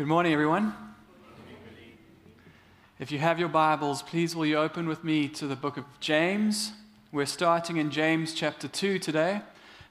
Good 0.00 0.08
morning, 0.08 0.32
everyone. 0.32 0.72
If 2.98 3.12
you 3.12 3.18
have 3.18 3.38
your 3.38 3.50
Bibles, 3.50 4.00
please 4.00 4.34
will 4.34 4.46
you 4.46 4.56
open 4.56 4.88
with 4.88 5.04
me 5.04 5.28
to 5.28 5.46
the 5.46 5.56
book 5.56 5.76
of 5.76 5.84
James? 6.00 6.72
We're 7.12 7.26
starting 7.26 7.76
in 7.76 7.90
James 7.90 8.32
chapter 8.32 8.66
2 8.66 8.98
today, 8.98 9.42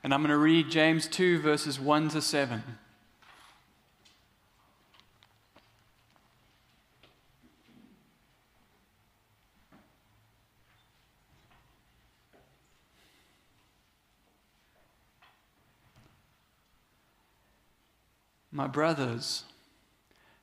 and 0.03 0.11
I'm 0.11 0.21
going 0.21 0.31
to 0.31 0.37
read 0.37 0.71
James 0.71 1.07
2, 1.07 1.41
verses 1.41 1.79
1 1.79 2.09
to 2.09 2.23
7. 2.23 2.63
My 18.51 18.65
brothers, 18.65 19.43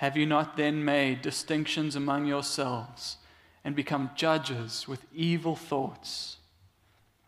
Have 0.00 0.16
you 0.16 0.24
not 0.24 0.56
then 0.56 0.82
made 0.82 1.20
distinctions 1.20 1.94
among 1.94 2.24
yourselves 2.24 3.18
and 3.62 3.76
become 3.76 4.12
judges 4.14 4.88
with 4.88 5.04
evil 5.14 5.54
thoughts? 5.54 6.38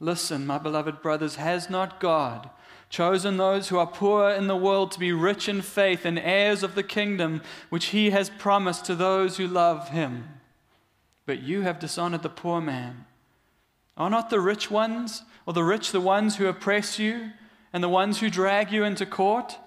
Listen, 0.01 0.47
my 0.47 0.57
beloved 0.57 1.03
brothers, 1.03 1.37
has 1.37 1.69
not 1.69 2.01
God 2.01 2.49
chosen 2.89 3.37
those 3.37 3.69
who 3.69 3.77
are 3.77 3.87
poor 3.87 4.31
in 4.31 4.47
the 4.47 4.57
world 4.57 4.91
to 4.93 4.99
be 4.99 5.13
rich 5.13 5.51
in 5.51 5.61
faith 5.61 6.07
and 6.07 6.19
heirs 6.19 6.63
of 6.63 6.75
the 6.75 6.83
kingdom 6.83 7.43
which 7.69 7.89
he 7.89 8.09
has 8.09 8.31
promised 8.31 8.87
to 8.87 8.95
those 8.95 9.37
who 9.37 9.47
love 9.47 9.91
him? 9.91 10.41
But 11.27 11.43
you 11.43 11.61
have 11.61 11.79
dishonored 11.79 12.23
the 12.23 12.31
poor 12.31 12.63
man. 12.63 13.05
Are 13.99 14.09
not 14.09 14.31
the 14.31 14.41
rich 14.41 14.71
ones, 14.71 15.25
or 15.45 15.53
the 15.53 15.63
rich 15.63 15.93
the 15.93 16.01
ones 16.01 16.37
who 16.37 16.47
oppress 16.47 16.99
you, 16.99 17.33
and 17.71 17.85
the 17.85 17.91
ones 17.91 18.21
who 18.21 18.31
drag 18.31 18.73
you 18.73 18.83
into 18.83 19.05
court? 19.05 19.59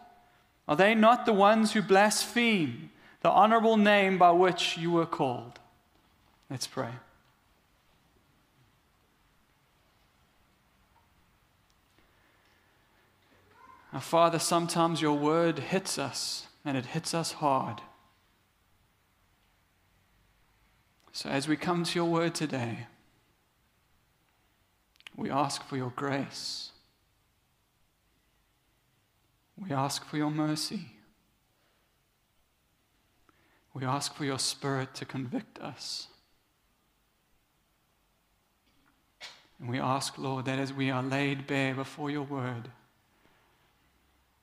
Are 0.67 0.75
they 0.75 0.95
not 0.95 1.27
the 1.27 1.33
ones 1.33 1.73
who 1.73 1.83
blaspheme 1.83 2.89
the 3.25 3.31
honorable 3.31 3.75
name 3.75 4.19
by 4.19 4.29
which 4.29 4.77
you 4.77 4.91
were 4.91 5.05
called? 5.07 5.57
Let's 6.47 6.67
pray. 6.67 6.91
Our 13.91 13.99
Father, 13.99 14.37
sometimes 14.37 15.01
your 15.01 15.17
word 15.17 15.57
hits 15.57 15.97
us, 15.97 16.45
and 16.63 16.77
it 16.77 16.85
hits 16.85 17.15
us 17.15 17.31
hard. 17.31 17.81
So 21.11 21.27
as 21.27 21.47
we 21.47 21.57
come 21.57 21.83
to 21.83 21.95
your 21.97 22.05
word 22.05 22.35
today, 22.35 22.85
we 25.15 25.31
ask 25.31 25.63
for 25.63 25.77
your 25.77 25.93
grace. 25.95 26.69
We 29.57 29.71
ask 29.71 30.05
for 30.05 30.17
your 30.17 30.29
mercy. 30.29 30.91
We 33.75 33.83
ask 33.83 34.15
for 34.15 34.23
your 34.23 34.39
Spirit 34.39 34.95
to 34.95 35.05
convict 35.05 35.59
us. 35.59 36.07
And 39.59 39.69
we 39.69 39.79
ask, 39.79 40.17
Lord, 40.17 40.45
that 40.45 40.59
as 40.59 40.71
we 40.71 40.89
are 40.89 41.03
laid 41.03 41.45
bare 41.45 41.75
before 41.75 42.09
your 42.09 42.23
word, 42.23 42.69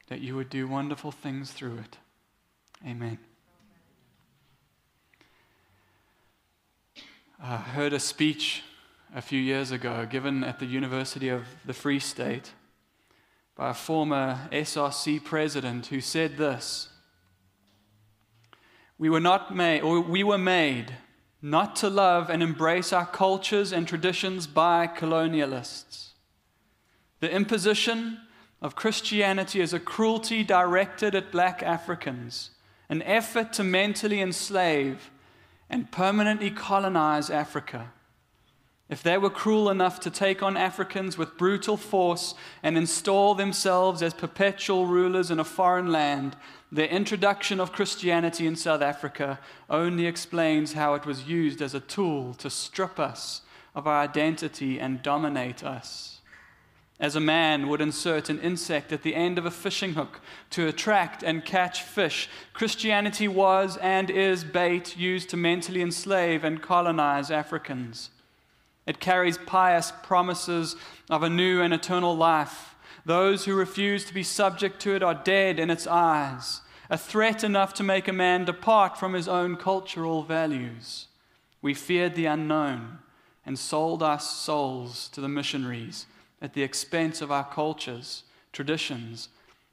that 0.09 0.21
you 0.21 0.37
would 0.37 0.51
do 0.51 0.69
wonderful 0.69 1.11
things 1.11 1.51
through 1.51 1.79
it. 1.79 1.97
Amen. 2.87 3.19
I 7.43 7.57
heard 7.57 7.95
a 7.95 8.01
speech 8.01 8.63
a 9.15 9.23
few 9.23 9.41
years 9.41 9.71
ago 9.71 10.07
given 10.09 10.45
at 10.45 10.59
the 10.59 10.67
University 10.67 11.31
of 11.31 11.45
the 11.65 11.73
Free 11.73 12.01
State 12.01 12.53
by 13.57 13.71
a 13.71 13.75
former 13.75 14.49
SRC 14.53 15.25
president 15.25 15.87
who 15.87 16.03
said 16.03 16.37
this 16.37 16.92
We 19.03 19.11
were 19.11 19.19
not 19.19 19.53
made, 19.53 19.81
or 19.81 20.01
we 20.01 20.23
were 20.23 20.39
made 20.39 20.95
not 21.43 21.75
to 21.75 21.91
love 21.91 22.31
and 22.31 22.41
embrace 22.41 22.93
our 22.93 23.05
cultures 23.05 23.73
and 23.73 23.89
traditions 23.89 24.47
by 24.47 24.87
colonialists. 24.87 26.11
The 27.19 27.29
imposition 27.29 28.21
of 28.61 28.77
Christianity 28.77 29.61
is 29.61 29.73
a 29.73 29.81
cruelty 29.81 30.45
directed 30.45 31.17
at 31.17 31.33
black 31.33 31.65
Africans, 31.65 32.51
an 32.89 33.03
effort 33.03 33.53
to 33.55 33.65
mentally 33.65 34.21
enslave 34.21 35.11
and 35.69 35.91
permanently 35.91 36.53
colonize 36.53 37.29
Africa. 37.29 37.91
If 38.89 39.03
they 39.03 39.19
were 39.19 39.31
cruel 39.31 39.69
enough 39.69 39.99
to 40.01 40.11
take 40.11 40.45
on 40.45 40.57
Africans 40.57 41.19
with 41.19 41.37
brutal 41.37 41.77
force 41.77 42.37
and 42.63 42.79
install 42.79 43.35
themselves 43.35 44.01
as 44.01 44.15
perpetual 44.15 44.87
rulers 44.87 45.33
in 45.33 45.41
a 45.41 45.45
foreign 45.45 45.91
land, 45.91 46.37
their 46.73 46.87
introduction 46.87 47.61
of 47.61 47.71
Christianity 47.71 48.47
in 48.47 48.57
South 48.57 48.81
Africa 48.81 49.39
only 49.69 50.07
explains 50.07 50.73
how 50.73 50.95
it 50.95 51.05
was 51.05 51.29
used 51.29 51.61
as 51.61 51.75
a 51.75 51.81
tool 51.81 52.33
to 52.35 52.49
strip 52.49 52.99
us 52.99 53.43
of 53.75 53.87
our 53.87 54.01
identity 54.01 54.81
and 54.81 55.03
dominate 55.03 55.63
us. 55.63 56.21
As 56.99 57.15
a 57.15 57.21
man 57.21 57.69
would 57.69 57.83
insert 57.83 58.31
an 58.31 58.41
insect 58.41 58.91
at 58.91 59.03
the 59.03 59.15
end 59.15 59.37
of 59.37 59.45
a 59.45 59.51
fishing 59.51 59.93
hook 59.95 60.21
to 60.51 60.67
attract 60.67 61.23
and 61.23 61.45
catch 61.45 61.83
fish, 61.83 62.31
Christianity 62.55 63.29
was 63.29 63.77
and 63.77 64.09
is 64.09 64.43
bait 64.43 64.97
used 64.97 65.29
to 65.31 65.37
mentally 65.37 65.83
enslave 65.83 66.43
and 66.43 66.63
colonize 66.63 67.31
Africans. 67.31 68.09
It 68.87 68.99
carries 68.99 69.37
pious 69.37 69.93
promises 70.03 70.75
of 71.11 71.23
a 71.23 71.29
new 71.29 71.61
and 71.61 71.75
eternal 71.75 72.17
life. 72.17 72.72
Those 73.05 73.45
who 73.45 73.55
refuse 73.55 74.05
to 74.05 74.15
be 74.15 74.23
subject 74.23 74.81
to 74.83 74.95
it 74.95 75.03
are 75.03 75.15
dead 75.15 75.59
in 75.59 75.71
its 75.71 75.87
eyes, 75.87 76.61
a 76.89 76.97
threat 76.97 77.43
enough 77.43 77.75
to 77.75 77.83
make 77.83 78.07
a 78.07 78.13
man 78.13 78.45
depart 78.45 78.99
from 78.99 79.15
his 79.15 79.27
own 79.27 79.57
cultural 79.57 80.23
values. 80.23 81.09
We 81.61 81.75
feared 81.75 82.15
the 82.15 82.27
unknown 82.27 82.99
and 83.45 83.59
sold 83.59 84.03
our 84.03 84.21
souls 84.21 85.09
to 85.09 85.21
the 85.21 85.29
missionaries 85.29 86.07
at 86.41 86.55
the 86.55 86.63
expense 86.63 87.21
of 87.21 87.33
our 87.33 87.45
cultures, 87.45 88.25
traditions, 88.53 89.29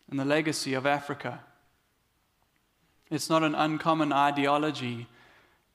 and 0.10 0.20
the 0.20 0.26
legacy 0.26 0.74
of 0.74 0.86
Africa. 0.86 1.42
It's 3.12 3.30
not 3.30 3.44
an 3.44 3.56
uncommon 3.56 4.12
ideology 4.12 5.08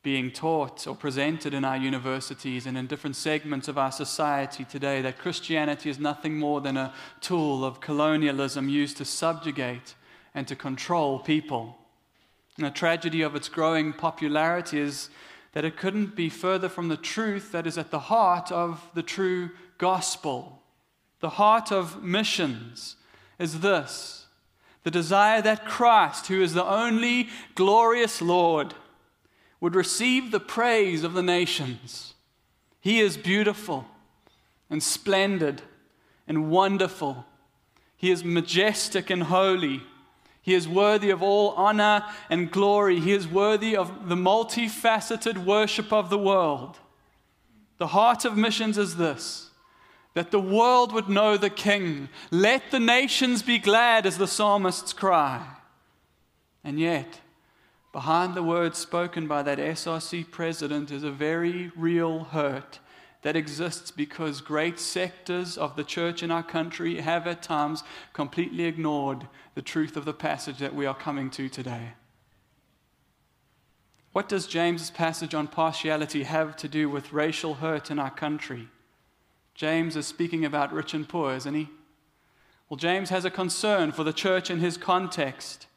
being 0.05 0.31
taught 0.31 0.87
or 0.87 0.95
presented 0.95 1.55
in 1.55 1.65
our 1.65 1.79
universities 1.79 2.67
and 2.67 2.77
in 2.77 2.87
different 2.87 3.17
segments 3.17 3.69
of 3.69 3.79
our 3.79 3.91
society 3.91 4.63
today 4.63 5.01
that 5.01 5.19
Christianity 5.19 5.89
is 5.89 5.99
nothing 5.99 6.39
more 6.39 6.61
than 6.61 6.77
a 6.77 6.93
tool 7.23 7.65
of 7.65 7.81
colonialism 7.81 8.69
used 8.69 8.99
to 8.99 9.05
subjugate 9.07 9.95
and 10.35 10.47
to 10.47 10.55
control 10.55 11.19
people. 11.19 11.79
And 12.59 12.67
the 12.67 12.71
tragedy 12.71 13.23
of 13.23 13.35
its 13.35 13.49
growing 13.49 13.95
popularity 13.95 14.79
is 14.79 15.09
that 15.53 15.65
it 15.65 15.79
couldn't 15.79 16.15
be 16.15 16.29
further 16.29 16.69
from 16.69 16.89
the 16.89 16.99
truth 16.99 17.51
that 17.53 17.67
is 17.67 17.79
at 17.79 17.91
the 17.91 17.99
heart 17.99 18.53
of 18.53 18.91
the 18.93 19.03
true 19.03 19.51
gospel. 19.79 20.61
The 21.21 21.31
heart 21.31 21.73
of 21.73 22.05
missions 22.05 22.97
is 23.39 23.61
this 23.61 24.27
the 24.83 24.91
desire 24.91 25.41
that 25.41 25.65
Christ, 25.65 26.27
who 26.27 26.43
is 26.43 26.53
the 26.53 26.65
only 26.65 27.31
glorious 27.55 28.21
Lord, 28.21 28.75
would 29.65 29.75
receive 29.75 30.31
the 30.31 30.39
praise 30.39 31.05
of 31.05 31.15
the 31.15 31.23
nations. 31.23 32.13
He 32.83 33.01
is 33.01 33.17
beautiful 33.17 33.87
and 34.69 34.83
splendid 34.83 35.63
and 36.29 36.51
wonderful. 36.51 37.25
He 37.97 38.11
is 38.11 38.23
majestic 38.23 39.09
and 39.09 39.23
holy. 39.23 39.81
He 40.43 40.53
is 40.53 40.69
worthy 40.69 41.09
of 41.09 41.23
all 41.23 41.53
honor 41.53 42.05
and 42.29 42.51
glory. 42.51 43.01
He 43.01 43.13
is 43.13 43.27
worthy 43.27 43.75
of 43.75 44.11
the 44.11 44.17
multifaceted 44.17 45.47
worship 45.47 45.95
of 45.95 46.11
the 46.11 46.19
world. 46.19 46.79
The 47.79 47.87
heart 47.87 48.27
of 48.27 48.37
missions 48.37 48.77
is 48.77 48.99
this 48.99 49.49
that 50.13 50.31
the 50.31 50.39
world 50.39 50.93
would 50.93 51.09
know 51.09 51.39
the 51.39 51.49
King. 51.49 52.11
Let 52.31 52.71
the 52.71 52.81
nations 52.81 53.41
be 53.41 53.59
glad, 53.59 54.05
as 54.05 54.19
the 54.19 54.29
psalmists 54.29 54.93
cry. 54.93 55.43
And 56.63 56.79
yet, 56.79 57.21
Behind 57.95 58.35
the 58.35 58.43
words 58.43 58.77
spoken 58.77 59.29
by 59.29 59.45
that 59.45 59.59
SRC 59.59 60.29
president 60.33 60.91
is 60.91 61.05
a 61.05 61.13
very 61.13 61.71
real 61.77 62.25
hurt 62.25 62.81
that 63.23 63.37
exists 63.37 63.93
because 63.93 64.41
great 64.41 64.81
sectors 64.81 65.57
of 65.57 65.77
the 65.77 65.85
church 65.85 66.21
in 66.21 66.33
our 66.33 66.43
country 66.43 67.01
have 67.01 67.29
at 67.29 67.41
times 67.41 67.85
completely 68.13 68.65
ignored 68.65 69.29
the 69.55 69.63
truth 69.63 69.97
of 69.97 70.05
the 70.07 70.13
passage 70.13 70.59
that 70.59 70.75
we 70.75 70.85
are 70.87 70.95
coming 70.95 71.31
to 71.31 71.49
today. 71.49 71.93
What 74.11 74.29
does 74.29 74.49
James's 74.49 74.91
passage 74.91 75.33
on 75.33 75.47
partiality 75.47 76.25
have 76.25 76.57
to 76.57 76.69
do 76.69 76.91
with 76.91 77.13
racial 77.13 77.55
hurt 77.55 77.93
in 77.93 78.01
our 78.01 78.11
country? 78.11 78.71
James 79.55 79.95
is 79.95 80.05
speaking 80.05 80.45
about 80.45 80.73
rich 80.73 80.95
and 80.95 81.09
poor, 81.09 81.33
isn't 81.37 81.55
he? 81.55 81.69
Well, 82.69 82.77
James 82.77 83.11
has 83.11 83.25
a 83.25 83.31
concern 83.31 83.93
for 83.93 84.03
the 84.03 84.13
church 84.13 84.51
in 84.51 84.59
his 84.59 84.77
context. 84.77 85.69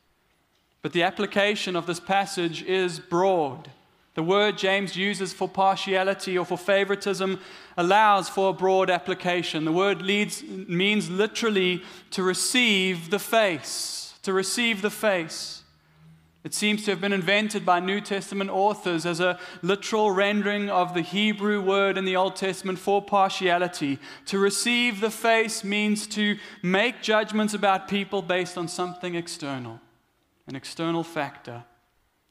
But 0.81 0.93
the 0.93 1.03
application 1.03 1.75
of 1.75 1.85
this 1.85 1.99
passage 1.99 2.63
is 2.63 2.99
broad. 2.99 3.71
The 4.13 4.23
word 4.23 4.57
James 4.57 4.95
uses 4.95 5.31
for 5.31 5.47
partiality 5.47 6.37
or 6.37 6.45
for 6.45 6.57
favoritism 6.57 7.39
allows 7.77 8.27
for 8.27 8.49
a 8.49 8.53
broad 8.53 8.89
application. 8.89 9.63
The 9.63 9.71
word 9.71 10.01
leads, 10.01 10.43
means 10.43 11.09
literally 11.09 11.83
to 12.11 12.23
receive 12.23 13.11
the 13.11 13.19
face, 13.19 14.15
to 14.23 14.33
receive 14.33 14.81
the 14.81 14.89
face. 14.89 15.61
It 16.43 16.53
seems 16.53 16.85
to 16.85 16.91
have 16.91 17.01
been 17.01 17.13
invented 17.13 17.65
by 17.65 17.79
New 17.79 17.99
Testament 17.99 18.49
authors 18.49 19.05
as 19.05 19.19
a 19.19 19.37
literal 19.61 20.11
rendering 20.11 20.69
of 20.69 20.93
the 20.93 21.01
Hebrew 21.01 21.61
word 21.61 21.97
in 21.97 22.05
the 22.05 22.15
Old 22.15 22.37
Testament 22.37 22.79
for 22.79 23.01
partiality. 23.01 23.99
To 24.27 24.39
receive 24.39 25.01
the 25.01 25.11
face 25.11 25.63
means 25.63 26.07
to 26.07 26.37
make 26.63 27.01
judgments 27.01 27.53
about 27.53 27.89
people 27.89 28.21
based 28.21 28.57
on 28.57 28.67
something 28.67 29.13
external, 29.13 29.81
an 30.47 30.55
external 30.55 31.03
factor. 31.03 31.65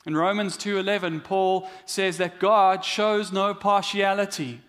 In 0.06 0.16
Romans 0.16 0.56
2:11, 0.56 1.20
Paul 1.20 1.68
says 1.84 2.18
that 2.18 2.38
God 2.38 2.84
shows 2.84 3.32
no 3.32 3.54
partiality. 3.54 4.60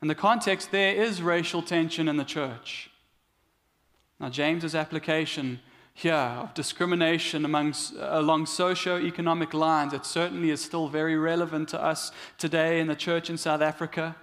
In 0.00 0.08
the 0.08 0.14
context 0.14 0.70
there 0.70 0.94
is 0.94 1.22
racial 1.22 1.62
tension 1.62 2.08
in 2.08 2.16
the 2.16 2.24
church. 2.24 2.90
Now 4.20 4.28
James's 4.28 4.74
application 4.74 5.60
here 5.94 6.14
of 6.14 6.54
discrimination 6.54 7.44
amongst, 7.44 7.94
along 7.98 8.46
socio-economic 8.46 9.52
lines. 9.52 9.92
It 9.92 10.06
certainly 10.06 10.50
is 10.50 10.60
still 10.60 10.88
very 10.88 11.16
relevant 11.16 11.68
to 11.70 11.82
us 11.82 12.12
today 12.38 12.80
in 12.80 12.86
the 12.86 12.96
church 12.96 13.28
in 13.28 13.36
South 13.36 13.60
Africa. 13.60 14.16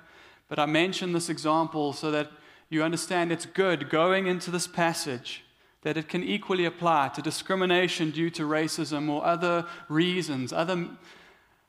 But 0.47 0.59
I 0.59 0.65
mention 0.65 1.13
this 1.13 1.29
example 1.29 1.93
so 1.93 2.11
that 2.11 2.31
you 2.69 2.83
understand 2.83 3.31
it's 3.31 3.45
good 3.45 3.89
going 3.89 4.27
into 4.27 4.51
this 4.51 4.67
passage 4.67 5.43
that 5.81 5.97
it 5.97 6.09
can 6.09 6.23
equally 6.23 6.65
apply 6.65 7.09
to 7.09 7.21
discrimination 7.21 8.11
due 8.11 8.29
to 8.29 8.43
racism 8.43 9.09
or 9.09 9.25
other 9.25 9.65
reasons, 9.87 10.51
other, 10.51 10.89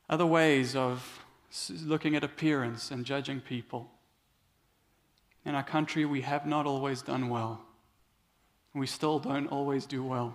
other 0.09 0.27
ways 0.27 0.75
of 0.75 1.25
looking 1.85 2.17
at 2.17 2.25
appearance 2.25 2.91
and 2.91 3.05
judging 3.05 3.41
people. 3.41 3.91
In 5.45 5.55
our 5.55 5.63
country, 5.63 6.05
we 6.05 6.21
have 6.23 6.47
not 6.47 6.67
always 6.67 7.03
done 7.03 7.29
well 7.29 7.63
we 8.75 8.87
still 8.87 9.19
don't 9.19 9.49
always 9.49 9.87
do 9.87 10.03
well. 10.03 10.35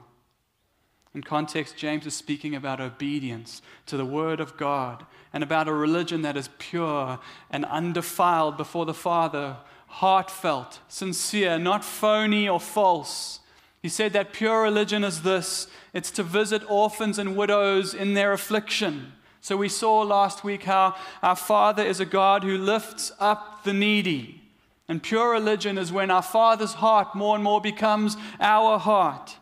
In 1.14 1.24
context, 1.24 1.78
James 1.78 2.06
is 2.06 2.14
speaking 2.14 2.56
about 2.56 2.82
obedience 2.82 3.62
to 3.86 3.96
the 3.96 4.06
Word 4.06 4.42
of 4.42 4.58
God 4.58 5.06
and 5.32 5.44
about 5.44 5.70
a 5.70 5.74
religion 5.74 6.24
that 6.24 6.36
is 6.36 6.50
pure 6.58 7.20
and 7.50 7.64
undefiled 7.66 8.58
before 8.58 8.86
the 8.86 8.94
Father, 8.94 9.58
heartfelt, 9.88 10.80
sincere, 10.90 11.58
not 11.58 11.86
phony 11.86 12.50
or 12.50 12.60
false. 12.60 13.40
He 13.86 13.90
said 13.90 14.14
that 14.14 14.34
pure 14.34 14.64
religion 14.64 15.04
is 15.04 15.22
this 15.22 15.68
it's 15.94 16.10
to 16.10 16.24
visit 16.24 16.64
orphans 16.68 17.20
and 17.20 17.38
widows 17.38 17.94
in 17.94 18.16
their 18.16 18.34
affliction. 18.34 19.14
So 19.42 19.56
we 19.58 19.70
saw 19.70 20.02
last 20.02 20.44
week 20.44 20.64
how 20.64 20.96
our 21.22 21.36
Father 21.36 21.84
is 21.84 22.00
a 22.00 22.06
God 22.06 22.44
who 22.44 22.58
lifts 22.58 23.12
up 23.20 23.64
the 23.64 23.74
needy. 23.74 24.42
And 24.88 25.04
pure 25.04 25.30
religion 25.30 25.78
is 25.78 25.92
when 25.92 26.10
our 26.10 26.24
Father's 26.24 26.74
heart 26.74 27.14
more 27.14 27.36
and 27.36 27.44
more 27.44 27.62
becomes 27.62 28.18
our 28.40 28.80
heart. 28.80 29.38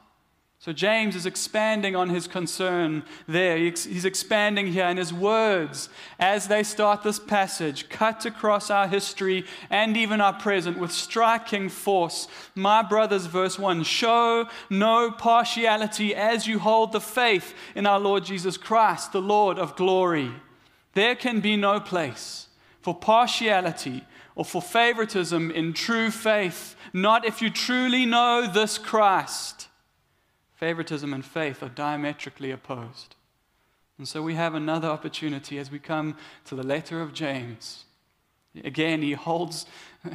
So 0.63 0.71
James 0.71 1.17
is 1.17 1.25
expanding 1.25 1.93
on 1.93 2.07
his 2.07 2.25
concern 2.25 3.03
there. 3.27 3.57
He's 3.57 4.05
expanding 4.05 4.67
here, 4.67 4.85
and 4.85 4.97
his 4.97 5.11
words, 5.11 5.89
as 6.17 6.47
they 6.47 6.63
start 6.63 7.03
this 7.03 7.19
passage, 7.19 7.89
cut 7.89 8.25
across 8.25 8.69
our 8.69 8.87
history 8.87 9.43
and 9.69 9.97
even 9.97 10.21
our 10.21 10.31
present 10.31 10.79
with 10.79 10.93
striking 10.93 11.67
force. 11.67 12.29
My 12.55 12.81
brothers, 12.81 13.25
verse 13.25 13.59
1 13.59 13.83
show 13.83 14.47
no 14.69 15.11
partiality 15.11 16.15
as 16.15 16.47
you 16.47 16.59
hold 16.59 16.93
the 16.93 17.01
faith 17.01 17.53
in 17.75 17.85
our 17.85 17.99
Lord 17.99 18.23
Jesus 18.23 18.55
Christ, 18.55 19.11
the 19.11 19.21
Lord 19.21 19.59
of 19.59 19.75
glory. 19.75 20.31
There 20.93 21.15
can 21.15 21.41
be 21.41 21.57
no 21.57 21.81
place 21.81 22.47
for 22.79 22.95
partiality 22.95 24.05
or 24.33 24.45
for 24.45 24.61
favoritism 24.61 25.51
in 25.51 25.73
true 25.73 26.09
faith, 26.09 26.77
not 26.93 27.25
if 27.25 27.41
you 27.41 27.49
truly 27.49 28.05
know 28.05 28.49
this 28.49 28.77
Christ. 28.77 29.62
Favoritism 30.63 31.13
and 31.13 31.25
faith 31.25 31.61
are 31.61 31.67
diametrically 31.67 32.49
opposed. 32.49 33.17
And 33.97 34.07
so 34.07 34.21
we 34.21 34.35
have 34.35 34.55
another 34.55 34.87
opportunity 34.87 35.57
as 35.57 35.69
we 35.69 35.77
come 35.77 36.15
to 36.45 36.55
the 36.55 36.63
letter 36.63 37.01
of 37.01 37.11
James. 37.11 37.83
Again, 38.63 39.01
he 39.01 39.11
holds, 39.11 39.65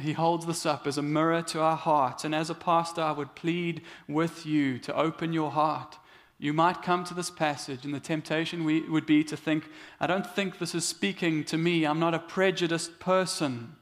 he 0.01 0.13
holds 0.13 0.47
this 0.47 0.65
up 0.65 0.87
as 0.87 0.97
a 0.97 1.03
mirror 1.03 1.43
to 1.43 1.61
our 1.61 1.77
hearts. 1.77 2.23
And 2.25 2.33
as 2.33 2.49
a 2.49 2.55
pastor, 2.55 3.01
I 3.01 3.11
would 3.11 3.35
plead 3.35 3.83
with 4.07 4.43
you 4.43 4.79
to 4.79 4.95
open 4.95 5.33
your 5.33 5.51
heart. 5.51 5.99
You 6.39 6.51
might 6.51 6.81
come 6.81 7.03
to 7.03 7.13
this 7.13 7.29
passage, 7.29 7.85
and 7.85 7.93
the 7.93 7.99
temptation 7.99 8.63
we, 8.63 8.81
would 8.89 9.05
be 9.05 9.23
to 9.25 9.37
think, 9.37 9.69
I 9.99 10.07
don't 10.07 10.25
think 10.25 10.57
this 10.57 10.73
is 10.73 10.83
speaking 10.83 11.43
to 11.43 11.59
me. 11.59 11.85
I'm 11.85 11.99
not 11.99 12.15
a 12.15 12.19
prejudiced 12.19 12.99
person. 12.99 13.75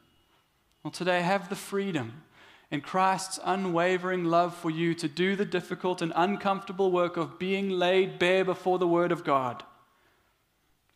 Well, 0.84 0.92
today, 0.92 1.22
have 1.22 1.48
the 1.48 1.56
freedom 1.56 2.24
in 2.70 2.82
Christ's 2.82 3.40
unwavering 3.44 4.26
love 4.26 4.56
for 4.56 4.70
you 4.70 4.94
to 4.96 5.08
do 5.08 5.36
the 5.36 5.46
difficult 5.46 6.02
and 6.02 6.12
uncomfortable 6.16 6.92
work 6.92 7.16
of 7.16 7.40
being 7.40 7.70
laid 7.70 8.20
bare 8.20 8.44
before 8.44 8.78
the 8.78 8.88
Word 8.88 9.12
of 9.12 9.24
God. 9.24 9.64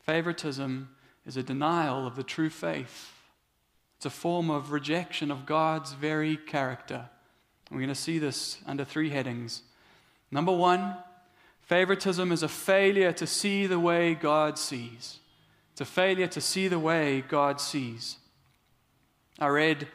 Favoritism 0.01 0.89
is 1.25 1.37
a 1.37 1.43
denial 1.43 2.05
of 2.05 2.15
the 2.15 2.23
true 2.23 2.49
faith, 2.49 3.13
it's 3.95 4.05
a 4.05 4.09
form 4.09 4.49
of 4.49 4.71
rejection 4.71 5.29
of 5.29 5.45
God's 5.45 5.93
very 5.93 6.35
character. 6.35 7.09
we're 7.69 7.77
going 7.77 7.89
to 7.89 7.95
see 7.95 8.17
this 8.17 8.57
under 8.65 8.83
three 8.83 9.11
headings. 9.11 9.61
Number 10.31 10.51
one, 10.51 10.95
favoritism 11.61 12.31
is 12.31 12.41
a 12.41 12.47
failure 12.47 13.11
to 13.13 13.27
see 13.27 13.67
the 13.67 13.79
way 13.79 14.15
God 14.15 14.57
sees. 14.57 15.19
It's 15.71 15.81
a 15.81 15.85
failure 15.85 16.27
to 16.27 16.41
see 16.41 16.67
the 16.67 16.79
way 16.79 17.21
God 17.21 17.61
sees. 17.61 18.17
I 19.39 19.47
read 19.47 19.87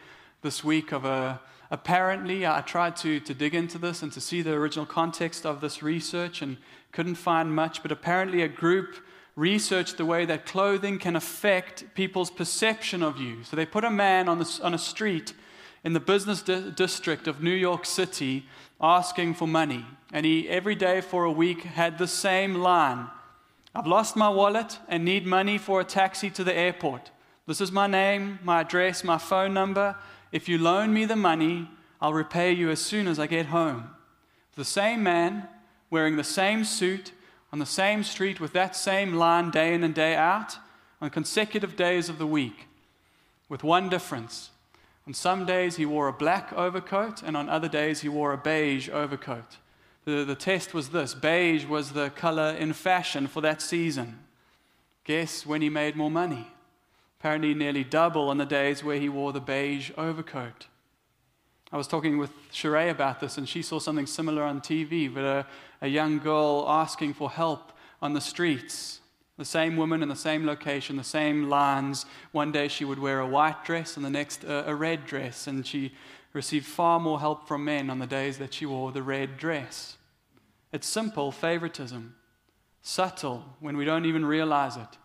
this 0.43 0.63
week 0.63 0.93
of 0.93 1.05
a, 1.05 1.41
apparently, 1.71 2.47
I 2.47 2.61
tried 2.61 2.97
to, 2.97 3.21
to 3.21 3.35
dig 3.35 3.55
into 3.55 3.79
this 3.79 4.03
and 4.03 4.13
to 4.13 4.21
see 4.21 4.43
the 4.43 4.53
original 4.53 4.87
context 4.87 5.47
of 5.47 5.61
this 5.61 5.83
research 5.83 6.43
and 6.43 6.57
couldn't 6.93 7.17
find 7.17 7.55
much, 7.55 7.83
but 7.83 7.93
apparently, 7.93 8.43
a 8.43 8.49
group 8.49 8.97
researched 9.35 9.97
the 9.99 10.07
way 10.07 10.25
that 10.25 10.47
clothing 10.47 10.99
can 10.99 11.15
affect 11.15 11.85
people's 11.95 12.31
perception 12.31 13.03
of 13.03 13.19
you. 13.19 13.45
So 13.45 13.57
they 13.57 13.67
put 13.67 13.85
a 13.85 13.91
man 13.91 14.29
on, 14.29 14.39
the, 14.39 14.61
on 14.63 14.73
a 14.73 14.79
street 14.79 15.35
in 15.85 15.93
the 15.93 16.01
business 16.01 16.43
di- 16.43 16.71
district 16.71 17.29
of 17.29 17.43
New 17.43 17.51
York 17.51 17.85
City 17.85 18.47
asking 18.81 19.35
for 19.35 19.47
money. 19.47 19.85
And 20.13 20.25
he, 20.25 20.49
every 20.49 20.75
day 20.75 21.01
for 21.01 21.25
a 21.25 21.33
week, 21.33 21.63
had 21.63 21.99
the 21.99 22.09
same 22.09 22.55
line 22.55 23.09
I've 23.77 23.87
lost 23.87 24.17
my 24.17 24.31
wallet 24.31 24.79
and 24.89 25.05
need 25.05 25.27
money 25.27 25.59
for 25.59 25.83
a 25.83 25.85
taxi 25.85 26.31
to 26.31 26.43
the 26.43 26.57
airport. 26.57 27.11
This 27.47 27.61
is 27.61 27.71
my 27.71 27.87
name, 27.87 28.39
my 28.43 28.63
address, 28.63 29.05
my 29.05 29.19
phone 29.19 29.53
number. 29.53 29.97
If 30.33 30.49
you 30.49 30.59
loan 30.59 30.93
me 30.93 31.05
the 31.05 31.17
money, 31.17 31.71
I'll 32.01 32.15
repay 32.15 32.53
you 32.53 32.71
as 32.71 32.81
soon 32.81 33.07
as 33.07 33.19
I 33.19 33.27
get 33.27 33.47
home. 33.47 33.91
The 34.55 34.65
same 34.65 35.03
man, 35.03 35.49
wearing 35.91 36.17
the 36.17 36.25
same 36.25 36.65
suit, 36.65 37.13
on 37.53 37.59
the 37.59 37.67
same 37.67 38.03
street 38.03 38.41
with 38.41 38.53
that 38.53 38.75
same 38.75 39.15
line 39.15 39.51
day 39.51 39.73
in 39.73 39.85
and 39.85 39.95
day 39.95 40.15
out, 40.15 40.59
on 41.01 41.11
consecutive 41.11 41.77
days 41.77 42.09
of 42.09 42.19
the 42.19 42.27
week, 42.27 42.67
with 43.49 43.63
one 43.63 43.89
difference. 43.89 44.51
On 45.07 45.15
some 45.15 45.47
days 45.47 45.77
he 45.77 45.87
wore 45.87 46.09
a 46.09 46.13
black 46.13 46.53
overcoat, 46.53 47.23
and 47.23 47.37
on 47.37 47.49
other 47.49 47.69
days 47.69 48.01
he 48.01 48.09
wore 48.09 48.33
a 48.33 48.39
beige 48.39 48.89
overcoat. 48.89 49.59
The, 50.05 50.25
the 50.25 50.35
test 50.35 50.75
was 50.75 50.89
this 50.89 51.15
beige 51.15 51.65
was 51.65 51.93
the 51.93 52.11
color 52.11 52.51
in 52.51 52.73
fashion 52.73 53.27
for 53.27 53.41
that 53.43 53.63
season. 53.63 54.19
Guess 55.05 55.47
when 55.47 55.63
he 55.63 55.69
made 55.69 55.97
more 55.97 56.11
money? 56.11 56.49
Apparently 57.27 57.55
nearly 57.55 57.83
double 57.83 58.29
on 58.29 58.39
the 58.39 58.47
days 58.47 58.85
where 58.85 59.01
he 59.01 59.09
wore 59.09 59.33
the 59.33 59.41
beige 59.41 59.91
overcoat. 59.99 60.69
I 61.73 61.77
was 61.77 61.89
talking 61.89 62.19
with 62.19 62.31
Sheree 62.53 62.89
about 62.89 63.19
this, 63.19 63.37
and 63.37 63.49
she 63.49 63.63
saw 63.63 63.81
something 63.81 64.07
similar 64.07 64.45
on 64.45 64.61
TV, 64.61 65.13
but 65.13 65.25
a, 65.25 65.47
a 65.83 65.89
young 65.89 66.21
girl 66.21 66.65
asking 66.69 67.15
for 67.15 67.29
help 67.29 67.73
on 68.01 68.13
the 68.13 68.21
streets. 68.21 69.01
The 69.39 69.45
same 69.45 69.77
woman 69.77 70.05
in 70.05 70.09
the 70.09 70.15
same 70.15 70.47
location, 70.47 70.97
the 70.97 71.03
same 71.03 71.49
lines. 71.49 72.07
One 72.31 72.53
day 72.53 72.69
she 72.69 72.85
would 72.85 73.01
wear 73.01 73.19
a 73.19 73.27
white 73.27 73.65
dress, 73.65 73.97
and 73.97 74.07
the 74.07 74.11
next 74.11 74.45
uh, 74.45 74.63
a 74.65 74.77
red 74.77 75.05
dress, 75.05 75.49
and 75.49 75.67
she 75.67 75.95
received 76.33 76.67
far 76.67 77.01
more 77.01 77.19
help 77.19 77.49
from 77.49 77.65
men 77.65 77.91
on 77.91 77.99
the 77.99 78.07
days 78.07 78.39
that 78.39 78.55
she 78.55 78.67
wore 78.67 78.93
the 78.93 79.03
red 79.03 79.37
dress. 79.37 79.97
It's 80.73 80.87
simple 80.87 81.33
favoritism, 81.33 82.15
subtle 82.83 83.57
when 83.59 83.77
we 83.77 83.85
don't 83.85 84.07
even 84.07 84.25
realize 84.25 84.77
it 84.77 84.97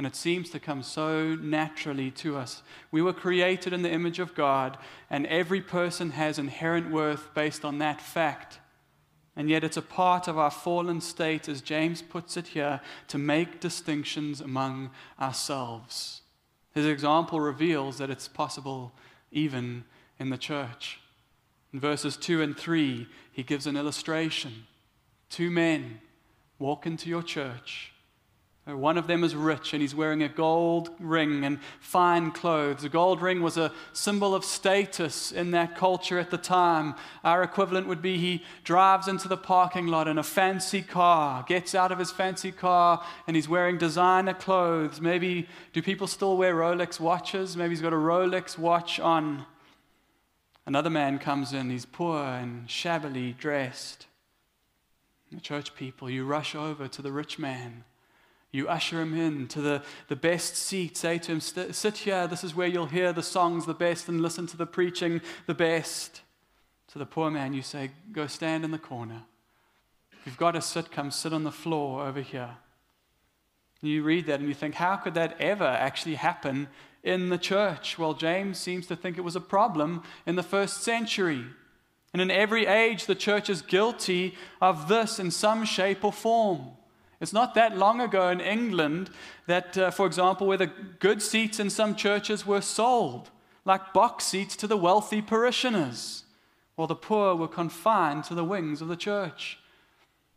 and 0.00 0.06
it 0.06 0.16
seems 0.16 0.48
to 0.48 0.58
come 0.58 0.82
so 0.82 1.34
naturally 1.34 2.10
to 2.10 2.34
us. 2.34 2.62
We 2.90 3.02
were 3.02 3.12
created 3.12 3.74
in 3.74 3.82
the 3.82 3.92
image 3.92 4.18
of 4.18 4.34
God, 4.34 4.78
and 5.10 5.26
every 5.26 5.60
person 5.60 6.12
has 6.12 6.38
inherent 6.38 6.90
worth 6.90 7.34
based 7.34 7.66
on 7.66 7.80
that 7.80 8.00
fact. 8.00 8.60
And 9.36 9.50
yet, 9.50 9.62
it's 9.62 9.76
a 9.76 9.82
part 9.82 10.26
of 10.26 10.38
our 10.38 10.50
fallen 10.50 11.02
state, 11.02 11.50
as 11.50 11.60
James 11.60 12.00
puts 12.00 12.38
it 12.38 12.46
here, 12.46 12.80
to 13.08 13.18
make 13.18 13.60
distinctions 13.60 14.40
among 14.40 14.88
ourselves. 15.20 16.22
His 16.72 16.86
example 16.86 17.38
reveals 17.38 17.98
that 17.98 18.08
it's 18.08 18.26
possible 18.26 18.92
even 19.30 19.84
in 20.18 20.30
the 20.30 20.38
church. 20.38 20.98
In 21.74 21.78
verses 21.78 22.16
2 22.16 22.40
and 22.40 22.56
3, 22.56 23.06
he 23.32 23.42
gives 23.42 23.66
an 23.66 23.76
illustration. 23.76 24.64
Two 25.28 25.50
men 25.50 26.00
walk 26.58 26.86
into 26.86 27.10
your 27.10 27.22
church 27.22 27.92
one 28.66 28.98
of 28.98 29.06
them 29.06 29.24
is 29.24 29.34
rich 29.34 29.72
and 29.72 29.80
he's 29.80 29.94
wearing 29.94 30.22
a 30.22 30.28
gold 30.28 30.90
ring 30.98 31.44
and 31.44 31.58
fine 31.80 32.30
clothes. 32.30 32.84
A 32.84 32.88
gold 32.88 33.22
ring 33.22 33.42
was 33.42 33.56
a 33.56 33.72
symbol 33.92 34.34
of 34.34 34.44
status 34.44 35.32
in 35.32 35.50
that 35.52 35.76
culture 35.76 36.18
at 36.18 36.30
the 36.30 36.38
time. 36.38 36.94
Our 37.24 37.42
equivalent 37.42 37.86
would 37.86 38.02
be 38.02 38.18
he 38.18 38.44
drives 38.62 39.08
into 39.08 39.28
the 39.28 39.36
parking 39.36 39.86
lot 39.86 40.08
in 40.08 40.18
a 40.18 40.22
fancy 40.22 40.82
car, 40.82 41.42
gets 41.48 41.74
out 41.74 41.90
of 41.90 41.98
his 41.98 42.10
fancy 42.10 42.52
car, 42.52 43.04
and 43.26 43.34
he's 43.34 43.48
wearing 43.48 43.78
designer 43.78 44.34
clothes. 44.34 45.00
Maybe, 45.00 45.48
do 45.72 45.82
people 45.82 46.06
still 46.06 46.36
wear 46.36 46.54
Rolex 46.54 47.00
watches? 47.00 47.56
Maybe 47.56 47.70
he's 47.70 47.82
got 47.82 47.92
a 47.92 47.96
Rolex 47.96 48.58
watch 48.58 49.00
on. 49.00 49.46
Another 50.66 50.90
man 50.90 51.18
comes 51.18 51.52
in, 51.52 51.70
he's 51.70 51.86
poor 51.86 52.22
and 52.22 52.70
shabbily 52.70 53.32
dressed. 53.32 54.06
The 55.32 55.40
church 55.40 55.74
people, 55.74 56.10
you 56.10 56.24
rush 56.24 56.54
over 56.54 56.88
to 56.88 57.02
the 57.02 57.12
rich 57.12 57.38
man 57.38 57.84
you 58.52 58.68
usher 58.68 59.00
him 59.00 59.18
in 59.18 59.46
to 59.48 59.60
the, 59.60 59.82
the 60.08 60.16
best 60.16 60.56
seat. 60.56 60.96
Say 60.96 61.18
to 61.18 61.32
him, 61.32 61.40
Sit 61.40 61.98
here. 61.98 62.26
This 62.26 62.42
is 62.42 62.54
where 62.54 62.66
you'll 62.66 62.86
hear 62.86 63.12
the 63.12 63.22
songs 63.22 63.66
the 63.66 63.74
best 63.74 64.08
and 64.08 64.20
listen 64.20 64.46
to 64.48 64.56
the 64.56 64.66
preaching 64.66 65.20
the 65.46 65.54
best. 65.54 66.22
To 66.88 66.98
the 66.98 67.06
poor 67.06 67.30
man, 67.30 67.52
you 67.52 67.62
say, 67.62 67.92
Go 68.10 68.26
stand 68.26 68.64
in 68.64 68.72
the 68.72 68.78
corner. 68.78 69.22
If 70.12 70.26
you've 70.26 70.36
got 70.36 70.52
to 70.52 70.62
sit, 70.62 70.90
come 70.90 71.10
sit 71.10 71.32
on 71.32 71.44
the 71.44 71.52
floor 71.52 72.04
over 72.04 72.20
here. 72.20 72.56
You 73.80 74.02
read 74.02 74.26
that 74.26 74.40
and 74.40 74.48
you 74.48 74.54
think, 74.54 74.74
How 74.74 74.96
could 74.96 75.14
that 75.14 75.40
ever 75.40 75.64
actually 75.64 76.16
happen 76.16 76.66
in 77.04 77.28
the 77.28 77.38
church? 77.38 77.98
Well, 77.98 78.14
James 78.14 78.58
seems 78.58 78.88
to 78.88 78.96
think 78.96 79.16
it 79.16 79.22
was 79.22 79.36
a 79.36 79.40
problem 79.40 80.02
in 80.26 80.34
the 80.34 80.42
first 80.42 80.82
century. 80.82 81.44
And 82.12 82.20
in 82.20 82.32
every 82.32 82.66
age, 82.66 83.06
the 83.06 83.14
church 83.14 83.48
is 83.48 83.62
guilty 83.62 84.34
of 84.60 84.88
this 84.88 85.20
in 85.20 85.30
some 85.30 85.64
shape 85.64 86.04
or 86.04 86.12
form. 86.12 86.72
It's 87.20 87.32
not 87.34 87.54
that 87.54 87.76
long 87.76 88.00
ago 88.00 88.30
in 88.30 88.40
England 88.40 89.10
that, 89.46 89.76
uh, 89.76 89.90
for 89.90 90.06
example, 90.06 90.46
where 90.46 90.56
the 90.56 90.70
good 91.00 91.20
seats 91.20 91.60
in 91.60 91.68
some 91.68 91.94
churches 91.94 92.46
were 92.46 92.62
sold, 92.62 93.30
like 93.66 93.92
box 93.92 94.24
seats 94.24 94.56
to 94.56 94.66
the 94.66 94.76
wealthy 94.76 95.20
parishioners, 95.20 96.24
while 96.76 96.88
the 96.88 96.94
poor 96.94 97.34
were 97.36 97.48
confined 97.48 98.24
to 98.24 98.34
the 98.34 98.44
wings 98.44 98.80
of 98.80 98.88
the 98.88 98.96
church. 98.96 99.58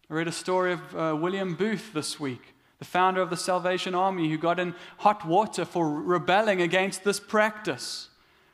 I 0.09 0.15
read 0.15 0.27
a 0.27 0.33
story 0.33 0.73
of 0.73 0.95
uh, 0.95 1.15
William 1.15 1.55
Booth 1.55 1.93
this 1.93 2.19
week, 2.19 2.53
the 2.79 2.85
founder 2.85 3.21
of 3.21 3.29
the 3.29 3.37
Salvation 3.37 3.95
Army, 3.95 4.29
who 4.29 4.37
got 4.37 4.59
in 4.59 4.75
hot 4.97 5.25
water 5.25 5.63
for 5.63 5.89
rebelling 5.89 6.61
against 6.61 7.05
this 7.05 7.19
practice. 7.19 8.09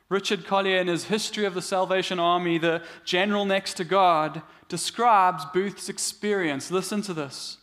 Richard 0.08 0.46
Collier, 0.46 0.78
in 0.78 0.86
his 0.86 1.04
History 1.04 1.44
of 1.44 1.54
the 1.54 1.62
Salvation 1.62 2.20
Army, 2.20 2.58
the 2.58 2.82
general 3.04 3.44
next 3.44 3.74
to 3.74 3.84
God, 3.84 4.42
describes 4.68 5.44
Booth's 5.46 5.88
experience. 5.88 6.70
Listen 6.70 7.02
to 7.02 7.12
this. 7.12 7.58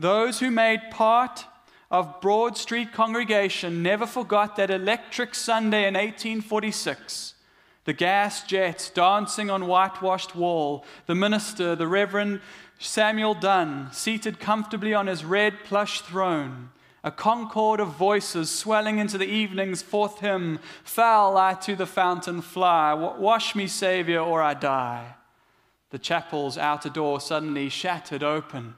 Those 0.00 0.40
who 0.40 0.50
made 0.50 0.90
part 0.90 1.44
of 1.90 2.22
Broad 2.22 2.56
Street 2.56 2.90
congregation 2.90 3.82
never 3.82 4.06
forgot 4.06 4.56
that 4.56 4.70
electric 4.70 5.34
Sunday 5.34 5.86
in 5.86 5.92
1846. 5.92 7.34
The 7.84 7.92
gas 7.92 8.42
jets 8.44 8.88
dancing 8.88 9.50
on 9.50 9.66
whitewashed 9.66 10.34
wall, 10.34 10.86
the 11.04 11.14
minister, 11.14 11.76
the 11.76 11.86
Reverend 11.86 12.40
Samuel 12.78 13.34
Dunn, 13.34 13.92
seated 13.92 14.40
comfortably 14.40 14.94
on 14.94 15.06
his 15.06 15.22
red 15.22 15.64
plush 15.64 16.00
throne, 16.00 16.70
a 17.04 17.10
concord 17.10 17.78
of 17.78 17.88
voices 17.88 18.50
swelling 18.50 18.96
into 18.96 19.18
the 19.18 19.28
evening's 19.28 19.82
fourth 19.82 20.20
hymn, 20.20 20.60
Foul 20.82 21.36
I 21.36 21.52
to 21.52 21.76
the 21.76 21.84
fountain 21.84 22.40
fly, 22.40 22.94
wash 22.94 23.54
me, 23.54 23.66
Saviour, 23.66 24.24
or 24.24 24.40
I 24.40 24.54
die. 24.54 25.16
The 25.90 25.98
chapel's 25.98 26.56
outer 26.56 26.88
door 26.88 27.20
suddenly 27.20 27.68
shattered 27.68 28.22
open 28.22 28.76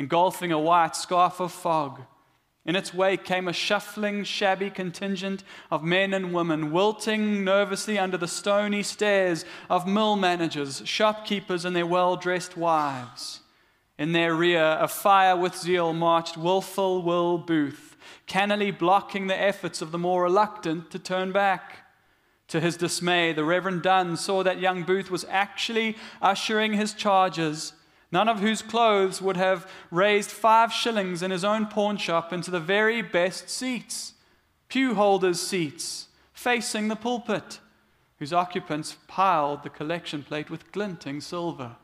engulfing 0.00 0.50
a 0.50 0.58
white 0.58 0.96
scarf 0.96 1.40
of 1.40 1.52
fog. 1.52 2.00
In 2.64 2.74
its 2.74 2.94
wake 2.94 3.22
came 3.22 3.46
a 3.46 3.52
shuffling, 3.52 4.24
shabby 4.24 4.70
contingent 4.70 5.44
of 5.70 5.84
men 5.84 6.14
and 6.14 6.32
women, 6.32 6.72
wilting 6.72 7.44
nervously 7.44 7.98
under 7.98 8.16
the 8.16 8.26
stony 8.26 8.82
stares 8.82 9.44
of 9.68 9.86
mill 9.86 10.16
managers, 10.16 10.80
shopkeepers, 10.86 11.66
and 11.66 11.76
their 11.76 11.86
well 11.86 12.16
dressed 12.16 12.56
wives. 12.56 13.40
In 13.98 14.12
their 14.12 14.34
rear, 14.34 14.78
afire 14.80 15.36
with 15.36 15.54
zeal, 15.54 15.92
marched 15.92 16.38
willful 16.38 17.02
Will 17.02 17.36
Booth, 17.36 17.98
cannily 18.26 18.70
blocking 18.70 19.26
the 19.26 19.38
efforts 19.38 19.82
of 19.82 19.90
the 19.92 19.98
more 19.98 20.22
reluctant 20.22 20.90
to 20.92 20.98
turn 20.98 21.30
back. 21.30 21.84
To 22.48 22.58
his 22.58 22.78
dismay, 22.78 23.34
the 23.34 23.44
Reverend 23.44 23.82
Dunn 23.82 24.16
saw 24.16 24.42
that 24.44 24.60
young 24.60 24.84
Booth 24.84 25.10
was 25.10 25.26
actually 25.28 25.98
ushering 26.22 26.72
his 26.72 26.94
charges 26.94 27.74
none 28.12 28.28
of 28.28 28.40
whose 28.40 28.62
clothes 28.62 29.22
would 29.22 29.36
have 29.36 29.70
raised 29.90 30.30
five 30.30 30.72
shillings 30.72 31.22
in 31.22 31.30
his 31.30 31.44
own 31.44 31.66
pawn 31.66 31.96
shop 31.96 32.32
into 32.32 32.50
the 32.50 32.60
very 32.60 33.02
best 33.02 33.48
seats, 33.48 34.14
pew 34.68 34.94
holders' 34.94 35.40
seats, 35.40 36.08
facing 36.32 36.88
the 36.88 36.96
pulpit, 36.96 37.60
whose 38.18 38.32
occupants 38.32 38.96
piled 39.06 39.62
the 39.62 39.70
collection 39.70 40.22
plate 40.22 40.50
with 40.50 40.70
glinting 40.72 41.20
silver. 41.20 41.76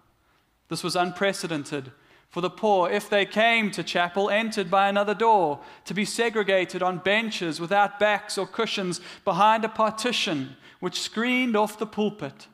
This 0.69 0.83
was 0.83 0.97
unprecedented. 0.97 1.93
For 2.29 2.41
the 2.41 2.51
poor, 2.51 2.91
if 2.91 3.09
they 3.09 3.25
came 3.25 3.71
to 3.71 3.83
chapel, 3.83 4.29
entered 4.29 4.71
by 4.71 4.89
another 4.89 5.15
door, 5.15 5.61
to 5.85 5.95
be 5.95 6.05
segregated 6.05 6.83
on 6.83 6.99
benches 6.99 7.61
without 7.61 7.99
backs 7.99 8.37
or 8.37 8.47
cushions 8.47 9.01
behind 9.25 9.65
a 9.65 9.69
partition 9.69 10.57
which 10.81 11.01
screened 11.01 11.57
off 11.57 11.79
the 11.79 11.87
pulpit. 11.87 12.49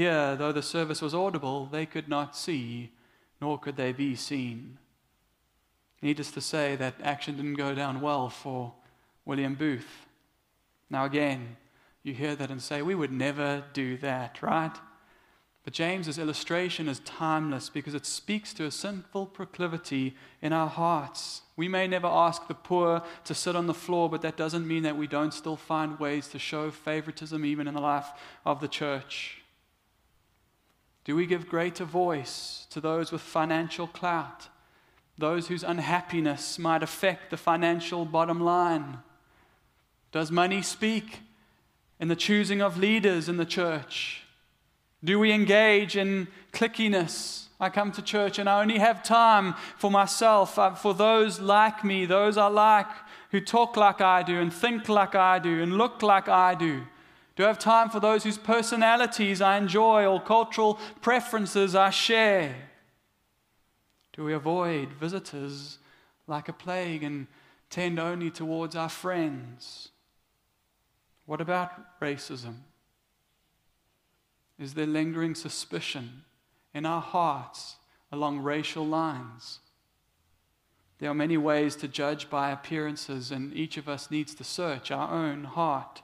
Here, 0.00 0.34
though 0.34 0.50
the 0.50 0.62
service 0.62 1.02
was 1.02 1.12
audible, 1.12 1.66
they 1.66 1.84
could 1.84 2.08
not 2.08 2.34
see, 2.34 2.90
nor 3.38 3.58
could 3.58 3.76
they 3.76 3.92
be 3.92 4.14
seen. 4.14 4.78
Needless 6.00 6.30
to 6.30 6.40
say, 6.40 6.74
that 6.76 6.94
action 7.02 7.36
didn't 7.36 7.56
go 7.56 7.74
down 7.74 8.00
well 8.00 8.30
for 8.30 8.72
William 9.26 9.56
Booth. 9.56 10.06
Now, 10.88 11.04
again, 11.04 11.58
you 12.02 12.14
hear 12.14 12.34
that 12.34 12.50
and 12.50 12.62
say, 12.62 12.80
we 12.80 12.94
would 12.94 13.12
never 13.12 13.62
do 13.74 13.98
that, 13.98 14.40
right? 14.40 14.72
But 15.64 15.74
James's 15.74 16.18
illustration 16.18 16.88
is 16.88 17.00
timeless 17.00 17.68
because 17.68 17.92
it 17.92 18.06
speaks 18.06 18.54
to 18.54 18.64
a 18.64 18.70
sinful 18.70 19.26
proclivity 19.26 20.16
in 20.40 20.54
our 20.54 20.68
hearts. 20.68 21.42
We 21.56 21.68
may 21.68 21.86
never 21.86 22.06
ask 22.06 22.48
the 22.48 22.54
poor 22.54 23.02
to 23.26 23.34
sit 23.34 23.54
on 23.54 23.66
the 23.66 23.74
floor, 23.74 24.08
but 24.08 24.22
that 24.22 24.38
doesn't 24.38 24.66
mean 24.66 24.84
that 24.84 24.96
we 24.96 25.06
don't 25.06 25.34
still 25.34 25.56
find 25.56 26.00
ways 26.00 26.28
to 26.28 26.38
show 26.38 26.70
favoritism 26.70 27.44
even 27.44 27.68
in 27.68 27.74
the 27.74 27.82
life 27.82 28.08
of 28.46 28.62
the 28.62 28.68
church. 28.68 29.36
Do 31.04 31.16
we 31.16 31.26
give 31.26 31.48
greater 31.48 31.84
voice 31.84 32.66
to 32.70 32.80
those 32.80 33.10
with 33.10 33.20
financial 33.20 33.86
clout, 33.86 34.48
those 35.16 35.48
whose 35.48 35.62
unhappiness 35.62 36.58
might 36.58 36.82
affect 36.82 37.30
the 37.30 37.36
financial 37.36 38.04
bottom 38.04 38.40
line? 38.40 38.98
Does 40.12 40.30
money 40.30 40.62
speak 40.62 41.20
in 41.98 42.08
the 42.08 42.16
choosing 42.16 42.60
of 42.60 42.78
leaders 42.78 43.28
in 43.28 43.36
the 43.36 43.44
church? 43.44 44.24
Do 45.02 45.18
we 45.18 45.32
engage 45.32 45.96
in 45.96 46.28
clickiness? 46.52 47.46
I 47.58 47.68
come 47.68 47.92
to 47.92 48.02
church 48.02 48.38
and 48.38 48.48
I 48.48 48.62
only 48.62 48.78
have 48.78 49.02
time 49.02 49.54
for 49.76 49.90
myself, 49.90 50.58
uh, 50.58 50.74
for 50.74 50.94
those 50.94 51.40
like 51.40 51.84
me, 51.84 52.06
those 52.06 52.38
I 52.38 52.46
like, 52.46 52.88
who 53.30 53.40
talk 53.40 53.76
like 53.76 54.00
I 54.00 54.22
do 54.22 54.40
and 54.40 54.52
think 54.52 54.88
like 54.88 55.14
I 55.14 55.38
do 55.38 55.62
and 55.62 55.76
look 55.76 56.02
like 56.02 56.28
I 56.28 56.54
do. 56.54 56.82
Do 57.40 57.46
I 57.46 57.48
have 57.48 57.58
time 57.58 57.88
for 57.88 58.00
those 58.00 58.22
whose 58.22 58.36
personalities 58.36 59.40
I 59.40 59.56
enjoy 59.56 60.04
or 60.04 60.20
cultural 60.20 60.78
preferences 61.00 61.74
I 61.74 61.88
share? 61.88 62.54
Do 64.12 64.24
we 64.24 64.34
avoid 64.34 64.92
visitors 64.92 65.78
like 66.26 66.50
a 66.50 66.52
plague 66.52 67.02
and 67.02 67.28
tend 67.70 67.98
only 67.98 68.30
towards 68.30 68.76
our 68.76 68.90
friends? 68.90 69.88
What 71.24 71.40
about 71.40 71.98
racism? 71.98 72.56
Is 74.58 74.74
there 74.74 74.84
lingering 74.84 75.34
suspicion 75.34 76.24
in 76.74 76.84
our 76.84 77.00
hearts 77.00 77.76
along 78.12 78.40
racial 78.40 78.86
lines? 78.86 79.60
There 80.98 81.08
are 81.08 81.14
many 81.14 81.38
ways 81.38 81.74
to 81.76 81.88
judge 81.88 82.28
by 82.28 82.50
appearances, 82.50 83.30
and 83.30 83.54
each 83.54 83.78
of 83.78 83.88
us 83.88 84.10
needs 84.10 84.34
to 84.34 84.44
search 84.44 84.90
our 84.90 85.10
own 85.10 85.44
heart. 85.44 86.02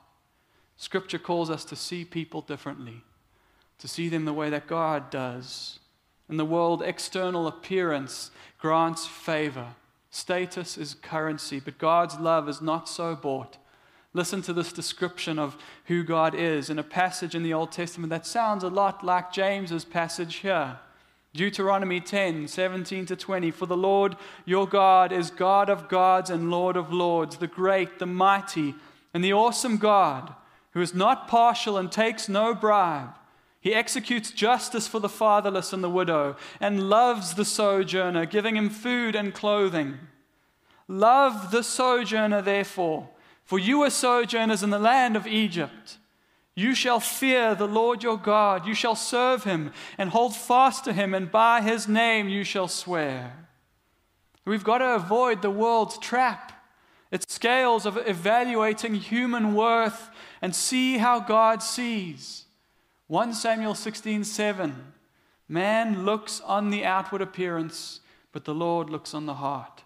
Scripture 0.77 1.19
calls 1.19 1.51
us 1.51 1.65
to 1.67 1.77
see 1.77 2.05
people 2.05 2.43
differently, 2.43 3.03
to 3.79 3.89
see 3.89 4.09
them 4.09 4.25
the 4.25 4.33
way 4.33 4.51
that 4.51 4.67
God 4.67 5.11
does. 5.11 5.79
In 6.29 6.37
the 6.37 6.45
world, 6.45 6.83
external 6.83 7.47
appearance 7.47 8.31
grants 8.59 9.07
favor. 9.07 9.75
Status 10.11 10.77
is 10.77 10.95
currency, 10.95 11.61
but 11.61 11.79
God's 11.79 12.19
love 12.19 12.49
is 12.49 12.61
not 12.61 12.89
so 12.89 13.15
bought. 13.15 13.59
Listen 14.13 14.41
to 14.43 14.55
this 14.55 14.73
description 14.73 15.39
of 15.39 15.57
who 15.85 16.03
God 16.03 16.35
is 16.35 16.71
in 16.71 16.79
a 16.79 16.83
passage 16.83 17.35
in 17.35 17.43
the 17.43 17.53
Old 17.53 17.71
Testament 17.71 18.11
that 18.11 18.27
sounds 18.27 18.65
a 18.65 18.69
lot 18.69 19.05
like 19.05 19.31
James's 19.31 19.85
passage 19.85 20.37
here. 20.37 20.79
Deuteronomy 21.35 22.01
10, 22.01 22.49
17 22.49 23.05
to 23.07 23.15
20. 23.15 23.51
For 23.51 23.67
the 23.67 23.77
Lord 23.77 24.17
your 24.47 24.67
God 24.67 25.13
is 25.13 25.31
God 25.31 25.69
of 25.69 25.89
gods 25.89 26.31
and 26.31 26.51
Lord 26.51 26.77
of 26.77 26.91
lords, 26.91 27.37
the 27.37 27.47
great, 27.47 27.99
the 27.99 28.07
mighty, 28.07 28.75
and 29.13 29.23
the 29.23 29.35
awesome 29.35 29.77
God, 29.77 30.35
who 30.77 30.83
is 30.83 30.93
not 30.93 31.27
partial 31.27 31.79
and 31.79 31.91
takes 31.91 32.29
no 32.29 32.55
bribe. 32.55 33.09
He 33.63 33.73
executes 33.75 34.31
justice 34.31 34.87
for 34.87 35.01
the 35.01 35.09
fatherless 35.09 35.73
and 35.73 35.83
the 35.83 35.89
widow, 35.89 36.37
and 36.61 36.91
loves 36.91 37.33
the 37.33 37.47
sojourner, 37.47 38.27
giving 38.27 38.59
him 38.59 38.69
food 38.69 39.17
and 39.17 39.33
clothing. 39.33 39.97
Love 40.87 41.51
the 41.51 41.63
sojourner, 41.63 42.43
therefore, 42.43 43.09
for 43.43 43.59
you 43.59 43.81
are 43.85 43.89
sojourners 43.89 44.63
in 44.63 44.69
the 44.69 44.79
land 44.79 45.17
of 45.17 45.27
Egypt. 45.27 45.97
You 46.55 46.75
shall 46.75 47.01
fear 47.01 47.55
the 47.55 47.67
Lord 47.67 48.03
your 48.03 48.19
God. 48.19 48.67
You 48.67 48.75
shall 48.75 48.97
serve 48.97 49.45
him 49.45 49.73
and 49.97 50.11
hold 50.11 50.37
fast 50.37 50.85
to 50.85 50.93
him, 50.93 51.15
and 51.15 51.33
by 51.33 51.63
his 51.63 51.89
name 51.89 52.29
you 52.29 52.45
shall 52.45 52.69
swear. 52.69 53.47
We've 54.45 54.63
got 54.63 54.79
to 54.79 54.95
avoid 54.95 55.41
the 55.41 55.49
world's 55.49 55.97
trap. 55.97 56.53
Its 57.11 57.33
scales 57.33 57.87
of 57.87 57.97
evaluating 58.07 58.97
human 58.97 59.55
worth 59.55 60.11
and 60.47 60.55
see 60.55 60.99
how 60.99 61.19
God 61.19 61.61
sees. 61.61 62.45
1 63.09 63.35
Samuel 63.35 63.75
16 63.75 64.23
7. 64.23 64.93
Man 65.49 66.05
looks 66.05 66.41
on 66.41 66.71
the 66.71 66.85
outward 66.85 67.21
appearance, 67.21 67.99
but 68.31 68.45
the 68.45 68.55
Lord 68.55 68.89
looks 68.89 69.13
on 69.13 69.27
the 69.27 69.35
heart. 69.35 69.83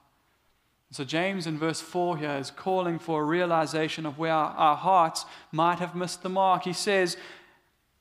So, 0.90 1.02
James 1.02 1.46
in 1.46 1.56
verse 1.56 1.80
4 1.80 2.18
here 2.18 2.36
is 2.36 2.50
calling 2.50 2.98
for 2.98 3.22
a 3.22 3.24
realization 3.24 4.04
of 4.04 4.18
where 4.18 4.34
our 4.34 4.76
hearts 4.76 5.24
might 5.50 5.78
have 5.78 5.94
missed 5.94 6.22
the 6.22 6.28
mark. 6.28 6.64
He 6.64 6.74
says, 6.74 7.16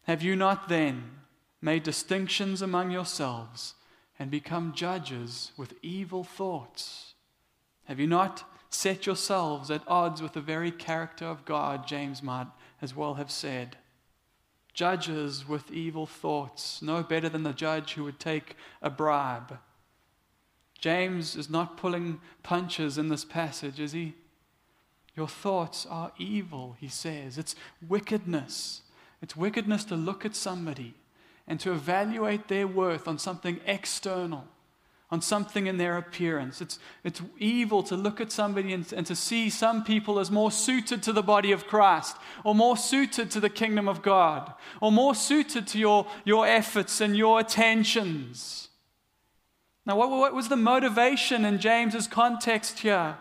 Have 0.03 0.21
you 0.21 0.35
not 0.35 0.67
then 0.67 1.11
made 1.61 1.83
distinctions 1.83 2.61
among 2.61 2.91
yourselves 2.91 3.75
and 4.19 4.29
become 4.29 4.73
judges 4.73 5.53
with 5.55 5.75
evil 5.81 6.25
thoughts? 6.25 7.13
Have 7.85 8.01
you 8.01 8.07
not 8.07 8.43
set 8.69 9.05
yourselves 9.05 9.71
at 9.71 9.87
odds 9.87 10.21
with 10.21 10.33
the 10.33 10.41
very 10.41 10.71
character 10.71 11.25
of 11.25 11.45
God? 11.45 11.87
James 11.87 12.21
might 12.23 12.47
as 12.81 12.95
well 12.95 13.15
have 13.15 13.31
said. 13.31 13.77
Judges 14.73 15.47
with 15.47 15.71
evil 15.71 16.05
thoughts, 16.05 16.81
no 16.81 17.03
better 17.03 17.27
than 17.27 17.43
the 17.43 17.53
judge 17.53 17.93
who 17.93 18.03
would 18.03 18.19
take 18.19 18.55
a 18.81 18.89
bribe. 18.89 19.59
James 20.79 21.35
is 21.35 21.49
not 21.49 21.77
pulling 21.77 22.21
punches 22.43 22.97
in 22.97 23.09
this 23.09 23.25
passage, 23.25 23.79
is 23.79 23.91
he? 23.91 24.13
Your 25.15 25.27
thoughts 25.27 25.85
are 25.85 26.13
evil, 26.17 26.77
he 26.79 26.87
says. 26.87 27.37
It's 27.37 27.55
wickedness. 27.85 28.83
It's 29.21 29.35
wickedness 29.35 29.83
to 29.85 29.95
look 29.95 30.25
at 30.25 30.35
somebody 30.35 30.93
and 31.45 31.59
to 31.59 31.73
evaluate 31.73 32.47
their 32.47 32.67
worth 32.67 33.07
on 33.07 33.17
something 33.17 33.59
external, 33.65 34.45
on 35.11 35.21
something 35.21 35.65
in 35.65 35.77
their 35.77 35.97
appearance. 35.97 36.61
It's, 36.61 36.77
it's 37.03 37.21
evil 37.39 37.81
to 37.83 37.95
look 37.95 38.21
at 38.21 38.31
somebody 38.31 38.73
and, 38.73 38.91
and 38.93 39.07
to 39.07 39.15
see 39.15 39.49
some 39.49 39.83
people 39.83 40.19
as 40.19 40.29
more 40.29 40.51
suited 40.51 41.01
to 41.03 41.13
the 41.13 41.23
body 41.23 41.51
of 41.51 41.65
Christ, 41.65 42.15
or 42.43 42.53
more 42.53 42.77
suited 42.77 43.31
to 43.31 43.39
the 43.39 43.49
kingdom 43.49 43.89
of 43.89 44.03
God, 44.03 44.53
or 44.81 44.91
more 44.91 45.15
suited 45.15 45.65
to 45.67 45.79
your, 45.79 46.05
your 46.25 46.45
efforts 46.45 47.01
and 47.01 47.17
your 47.17 47.39
attentions. 47.39 48.69
Now, 49.85 49.97
what, 49.97 50.11
what 50.11 50.35
was 50.35 50.49
the 50.49 50.55
motivation 50.55 51.43
in 51.43 51.57
James's 51.57 52.07
context 52.07 52.79
here? 52.79 53.17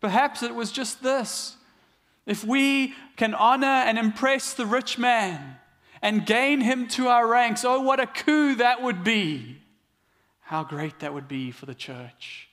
Perhaps 0.00 0.42
it 0.42 0.54
was 0.54 0.70
just 0.70 1.02
this. 1.02 1.56
If 2.26 2.44
we 2.44 2.92
can 3.16 3.32
honor 3.32 3.66
and 3.66 3.98
impress 3.98 4.52
the 4.52 4.66
rich 4.66 4.98
man 4.98 5.56
and 6.02 6.26
gain 6.26 6.60
him 6.60 6.88
to 6.88 7.08
our 7.08 7.26
ranks, 7.26 7.64
oh, 7.64 7.80
what 7.80 8.00
a 8.00 8.06
coup 8.06 8.56
that 8.56 8.82
would 8.82 9.02
be! 9.02 9.61
How 10.42 10.64
great 10.64 10.98
that 11.00 11.14
would 11.14 11.28
be 11.28 11.50
for 11.50 11.66
the 11.66 11.74
church. 11.74 12.48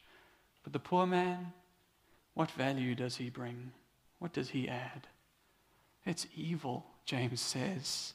But 0.63 0.73
the 0.73 0.79
poor 0.79 1.05
man, 1.05 1.53
what 2.33 2.51
value 2.51 2.95
does 2.95 3.17
he 3.17 3.29
bring? 3.29 3.71
What 4.19 4.33
does 4.33 4.49
he 4.49 4.69
add? 4.69 5.07
It's 6.05 6.27
evil, 6.35 6.85
James 7.05 7.41
says. 7.41 8.13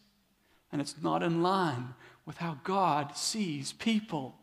And 0.73 0.81
it's 0.81 0.97
not 1.03 1.23
in 1.23 1.43
line 1.43 1.95
with 2.27 2.39
how 2.39 2.59
God 2.65 3.17
sees 3.17 3.73
people. 3.73 4.37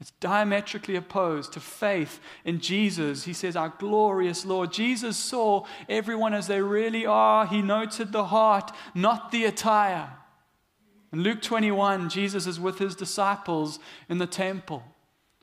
It's 0.00 0.12
diametrically 0.20 0.96
opposed 0.96 1.54
to 1.54 1.60
faith 1.60 2.20
in 2.44 2.60
Jesus. 2.60 3.24
He 3.24 3.32
says, 3.32 3.56
Our 3.56 3.70
glorious 3.78 4.44
Lord. 4.44 4.72
Jesus 4.72 5.16
saw 5.16 5.64
everyone 5.88 6.34
as 6.34 6.46
they 6.46 6.60
really 6.60 7.06
are. 7.06 7.46
He 7.46 7.62
noted 7.62 8.12
the 8.12 8.26
heart, 8.26 8.72
not 8.94 9.30
the 9.30 9.46
attire. 9.46 10.15
In 11.12 11.22
Luke 11.22 11.40
21, 11.40 12.08
Jesus 12.08 12.46
is 12.46 12.58
with 12.58 12.78
his 12.78 12.94
disciples 12.94 13.78
in 14.08 14.18
the 14.18 14.26
temple. 14.26 14.82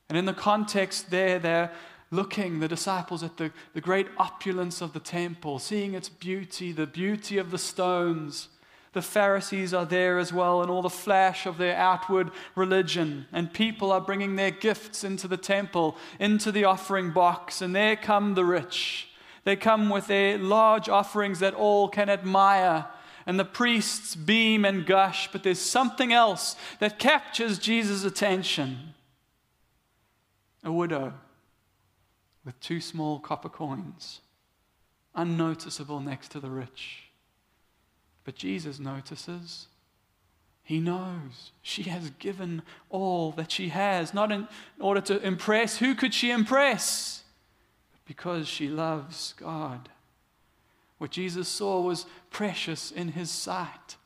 And 0.10 0.18
in 0.18 0.26
the 0.26 0.34
context 0.34 1.10
there, 1.10 1.40
they're 1.40 1.72
looking, 2.12 2.60
the 2.60 2.68
disciples, 2.68 3.24
at 3.24 3.38
the, 3.38 3.52
the 3.74 3.82
great 3.82 4.08
opulence 4.18 4.82
of 4.82 4.94
the 4.94 5.00
temple, 5.00 5.60
seeing 5.60 5.94
its 5.94 6.10
beauty, 6.10 6.72
the 6.72 6.86
beauty 6.86 7.38
of 7.38 7.52
the 7.52 7.58
stones. 7.58 8.50
The 8.94 9.02
Pharisees 9.02 9.74
are 9.74 9.86
there 9.86 10.20
as 10.20 10.32
well, 10.32 10.62
and 10.62 10.70
all 10.70 10.84
the 10.84 10.90
flash 10.90 11.48
of 11.48 11.58
their 11.58 11.76
outward 11.76 12.30
religion. 12.56 13.26
And 13.32 13.52
people 13.52 13.92
are 13.92 14.02
bringing 14.02 14.36
their 14.36 14.52
gifts 14.52 15.04
into 15.04 15.28
the 15.28 15.38
temple, 15.38 15.98
into 16.20 16.52
the 16.52 16.66
offering 16.66 17.12
box, 17.12 17.62
and 17.62 17.76
there 17.76 17.96
come 17.96 18.36
the 18.36 18.46
rich. 18.46 19.10
They 19.46 19.56
come 19.56 19.90
with 19.90 20.08
their 20.08 20.38
large 20.38 20.88
offerings 20.88 21.40
that 21.40 21.56
all 21.56 21.90
can 21.90 22.10
admire. 22.10 22.86
And 23.26 23.40
the 23.40 23.46
priests 23.46 24.16
beam 24.16 24.66
and 24.66 24.86
gush, 24.86 25.32
but 25.32 25.44
there's 25.44 25.60
something 25.60 26.12
else 26.12 26.56
that 26.80 27.00
captures 27.00 27.58
Jesus' 27.58 28.04
attention. 28.04 28.94
A 30.64 30.72
widow 30.72 31.14
with 32.46 32.60
two 32.60 32.82
small 32.82 33.20
copper 33.20 33.50
coins, 33.50 34.22
unnoticeable 35.16 36.00
next 36.00 36.30
to 36.30 36.40
the 36.40 36.50
rich. 36.50 37.04
But 38.24 38.36
Jesus 38.36 38.80
notices. 38.80 39.68
He 40.64 40.80
knows 40.80 41.52
she 41.62 41.84
has 41.84 42.10
given 42.20 42.62
all 42.90 43.32
that 43.34 43.52
she 43.52 43.70
has, 43.70 44.14
not 44.14 44.32
in 44.32 44.48
order 44.80 45.02
to 45.02 45.22
impress. 45.22 45.78
Who 45.78 45.94
could 45.94 46.14
she 46.14 46.32
impress? 46.32 47.24
But 47.92 48.06
because 48.06 48.48
she 48.48 48.70
loves 48.70 49.34
God. 49.38 49.90
What 51.04 51.12
Jesus 51.12 51.50
saw 51.50 51.82
was 51.82 52.06
precious 52.30 52.90
in 52.90 53.10
his 53.10 53.30
sight. 53.30 53.98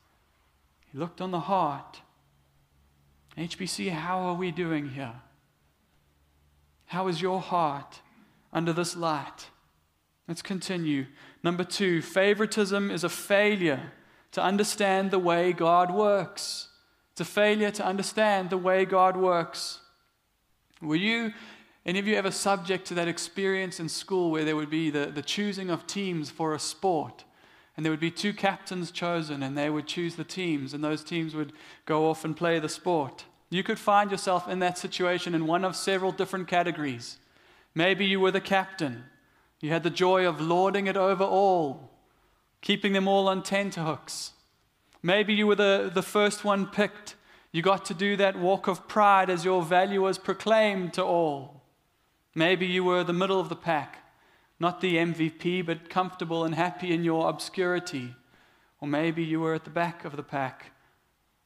He 0.90 0.98
looked 0.98 1.20
on 1.20 1.30
the 1.30 1.38
heart. 1.38 2.00
HBC, 3.36 3.90
how 3.90 4.18
are 4.18 4.34
we 4.34 4.50
doing 4.50 4.88
here? 4.88 5.14
How 6.86 7.06
is 7.06 7.22
your 7.22 7.40
heart 7.40 8.00
under 8.52 8.72
this 8.72 8.96
light? 8.96 9.46
Let's 10.26 10.42
continue. 10.42 11.06
Number 11.44 11.62
two, 11.62 12.02
favoritism 12.02 12.90
is 12.90 13.04
a 13.04 13.08
failure 13.08 13.92
to 14.32 14.42
understand 14.42 15.12
the 15.12 15.20
way 15.20 15.52
God 15.52 15.94
works. 15.94 16.66
It's 17.12 17.20
a 17.20 17.24
failure 17.24 17.70
to 17.70 17.86
understand 17.86 18.50
the 18.50 18.58
way 18.58 18.84
God 18.84 19.16
works. 19.16 19.78
Were 20.82 20.96
you, 20.96 21.32
any 21.88 21.98
of 21.98 22.06
you 22.06 22.14
ever 22.16 22.30
subject 22.30 22.86
to 22.88 22.94
that 22.94 23.08
experience 23.08 23.80
in 23.80 23.88
school 23.88 24.30
where 24.30 24.44
there 24.44 24.54
would 24.54 24.70
be 24.70 24.90
the, 24.90 25.06
the 25.06 25.22
choosing 25.22 25.70
of 25.70 25.86
teams 25.86 26.30
for 26.30 26.54
a 26.54 26.58
sport? 26.58 27.24
And 27.76 27.84
there 27.84 27.90
would 27.90 27.98
be 27.98 28.10
two 28.10 28.32
captains 28.32 28.90
chosen, 28.90 29.42
and 29.42 29.56
they 29.56 29.70
would 29.70 29.86
choose 29.86 30.14
the 30.14 30.24
teams, 30.24 30.74
and 30.74 30.84
those 30.84 31.02
teams 31.02 31.34
would 31.34 31.52
go 31.86 32.10
off 32.10 32.24
and 32.24 32.36
play 32.36 32.58
the 32.58 32.68
sport. 32.68 33.24
You 33.50 33.62
could 33.62 33.78
find 33.78 34.10
yourself 34.10 34.48
in 34.48 34.58
that 34.58 34.78
situation 34.78 35.34
in 35.34 35.46
one 35.46 35.64
of 35.64 35.74
several 35.74 36.12
different 36.12 36.46
categories. 36.46 37.18
Maybe 37.74 38.04
you 38.04 38.20
were 38.20 38.32
the 38.32 38.40
captain. 38.40 39.04
You 39.60 39.70
had 39.70 39.82
the 39.82 39.90
joy 39.90 40.26
of 40.26 40.40
lording 40.40 40.86
it 40.86 40.96
over 40.96 41.24
all 41.24 41.88
keeping 42.60 42.92
them 42.92 43.08
all 43.08 43.28
on 43.28 43.42
tenterhooks. 43.42 44.32
Maybe 45.02 45.34
you 45.34 45.46
were 45.46 45.54
the, 45.54 45.90
the 45.92 46.02
first 46.02 46.44
one 46.44 46.66
picked. 46.66 47.14
You 47.52 47.62
got 47.62 47.84
to 47.86 47.94
do 47.94 48.16
that 48.16 48.38
walk 48.38 48.66
of 48.66 48.88
pride 48.88 49.30
as 49.30 49.44
your 49.44 49.62
value 49.62 50.02
was 50.02 50.18
proclaimed 50.18 50.92
to 50.94 51.04
all. 51.04 51.57
Maybe 52.38 52.66
you 52.66 52.84
were 52.84 53.02
the 53.02 53.12
middle 53.12 53.40
of 53.40 53.48
the 53.48 53.56
pack, 53.56 53.98
not 54.60 54.80
the 54.80 54.94
MVP, 54.94 55.66
but 55.66 55.90
comfortable 55.90 56.44
and 56.44 56.54
happy 56.54 56.92
in 56.92 57.02
your 57.02 57.28
obscurity. 57.28 58.14
Or 58.80 58.86
maybe 58.86 59.24
you 59.24 59.40
were 59.40 59.54
at 59.54 59.64
the 59.64 59.70
back 59.70 60.04
of 60.04 60.14
the 60.14 60.22
pack, 60.22 60.70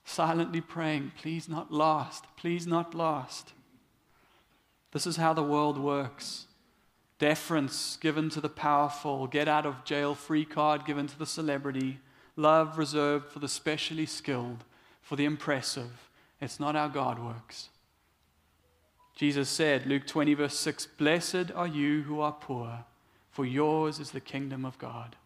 silently 0.05 0.61
praying, 0.61 1.12
please 1.16 1.48
not 1.48 1.72
last, 1.72 2.26
please 2.37 2.66
not 2.66 2.94
last. 2.94 3.55
This 4.90 5.07
is 5.07 5.16
how 5.16 5.33
the 5.33 5.42
world 5.42 5.78
works 5.78 6.46
deference 7.18 7.96
given 7.96 8.28
to 8.28 8.42
the 8.42 8.50
powerful, 8.50 9.26
get 9.26 9.48
out 9.48 9.64
of 9.64 9.85
jail 9.85 10.14
free 10.14 10.44
card 10.44 10.85
given 10.85 11.07
to 11.07 11.18
the 11.18 11.24
celebrity, 11.24 12.00
love 12.37 12.76
reserved 12.76 13.31
for 13.31 13.38
the 13.38 13.48
specially 13.48 14.05
skilled, 14.05 14.62
for 15.00 15.16
the 15.16 15.24
impressive. 15.24 16.11
It's 16.38 16.61
not 16.61 16.74
how 16.74 16.88
God 16.88 17.18
works. 17.18 17.70
Jesus 19.14 19.48
said, 19.48 19.87
Luke 19.87 20.07
20, 20.07 20.35
verse 20.35 20.59
6, 20.59 20.87
Blessed 20.87 21.53
are 21.55 21.66
you 21.66 22.03
who 22.03 22.20
are 22.20 22.33
poor, 22.33 22.85
for 23.31 23.44
yours 23.44 23.98
is 23.98 24.11
the 24.11 24.20
kingdom 24.20 24.64
of 24.64 24.79
God. 24.79 25.16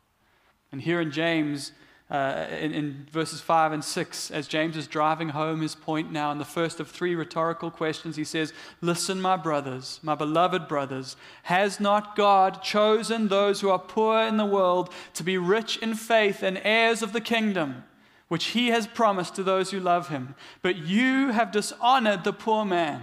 And 0.72 0.82
here 0.82 1.00
in 1.00 1.12
James, 1.12 1.72
uh, 2.10 2.46
in, 2.60 2.72
in 2.72 3.06
verses 3.10 3.40
5 3.40 3.72
and 3.72 3.84
6, 3.84 4.30
as 4.30 4.46
James 4.46 4.76
is 4.76 4.86
driving 4.86 5.30
home 5.30 5.60
his 5.60 5.74
point 5.74 6.12
now 6.12 6.30
in 6.30 6.38
the 6.38 6.44
first 6.44 6.78
of 6.78 6.88
three 6.88 7.14
rhetorical 7.14 7.70
questions, 7.70 8.16
he 8.16 8.24
says, 8.24 8.52
Listen, 8.80 9.20
my 9.20 9.36
brothers, 9.36 9.98
my 10.02 10.14
beloved 10.14 10.68
brothers, 10.68 11.16
has 11.44 11.80
not 11.80 12.14
God 12.16 12.62
chosen 12.62 13.28
those 13.28 13.60
who 13.60 13.70
are 13.70 13.78
poor 13.78 14.20
in 14.20 14.36
the 14.36 14.46
world 14.46 14.92
to 15.14 15.24
be 15.24 15.38
rich 15.38 15.78
in 15.78 15.94
faith 15.94 16.42
and 16.42 16.60
heirs 16.62 17.02
of 17.02 17.12
the 17.12 17.20
kingdom, 17.20 17.84
which 18.28 18.46
he 18.46 18.68
has 18.68 18.86
promised 18.86 19.34
to 19.36 19.42
those 19.42 19.70
who 19.70 19.80
love 19.80 20.08
him? 20.08 20.34
But 20.62 20.76
you 20.76 21.30
have 21.30 21.50
dishonored 21.50 22.24
the 22.24 22.32
poor 22.32 22.64
man. 22.64 23.02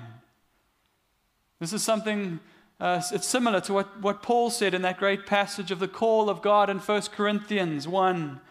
This 1.64 1.72
is 1.72 1.82
something 1.82 2.42
uh, 2.78 3.02
it's 3.14 3.26
similar 3.26 3.62
to 3.62 3.72
what, 3.72 4.02
what 4.02 4.22
Paul 4.22 4.50
said 4.50 4.74
in 4.74 4.82
that 4.82 4.98
great 4.98 5.26
passage 5.26 5.72
of 5.72 5.80
the 5.80 5.88
call 5.88 6.30
of 6.30 6.42
God 6.42 6.70
in 6.70 6.80
1 6.80 7.02
Corinthians 7.14 7.88
1. 7.88 8.42